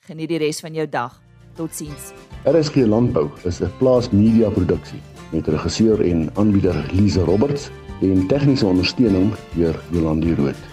Geniet 0.05 0.29
die 0.29 0.39
res 0.43 0.61
van 0.61 0.75
jou 0.77 0.85
dag. 0.89 1.23
Totsiens. 1.57 2.13
RSG 2.45 2.77
Landbou 2.85 3.31
is 3.49 3.61
'n 3.61 3.73
plaas 3.79 4.11
media 4.11 4.51
produksie 4.51 5.01
met 5.33 5.49
regisseur 5.49 6.01
en 6.01 6.37
aanbieder 6.37 6.93
Lize 6.93 7.25
Roberts 7.25 7.71
en 8.03 8.27
tegniese 8.27 8.67
ondersteuning 8.67 9.35
deur 9.55 9.81
Jolande 9.91 10.35
Rooi. 10.35 10.72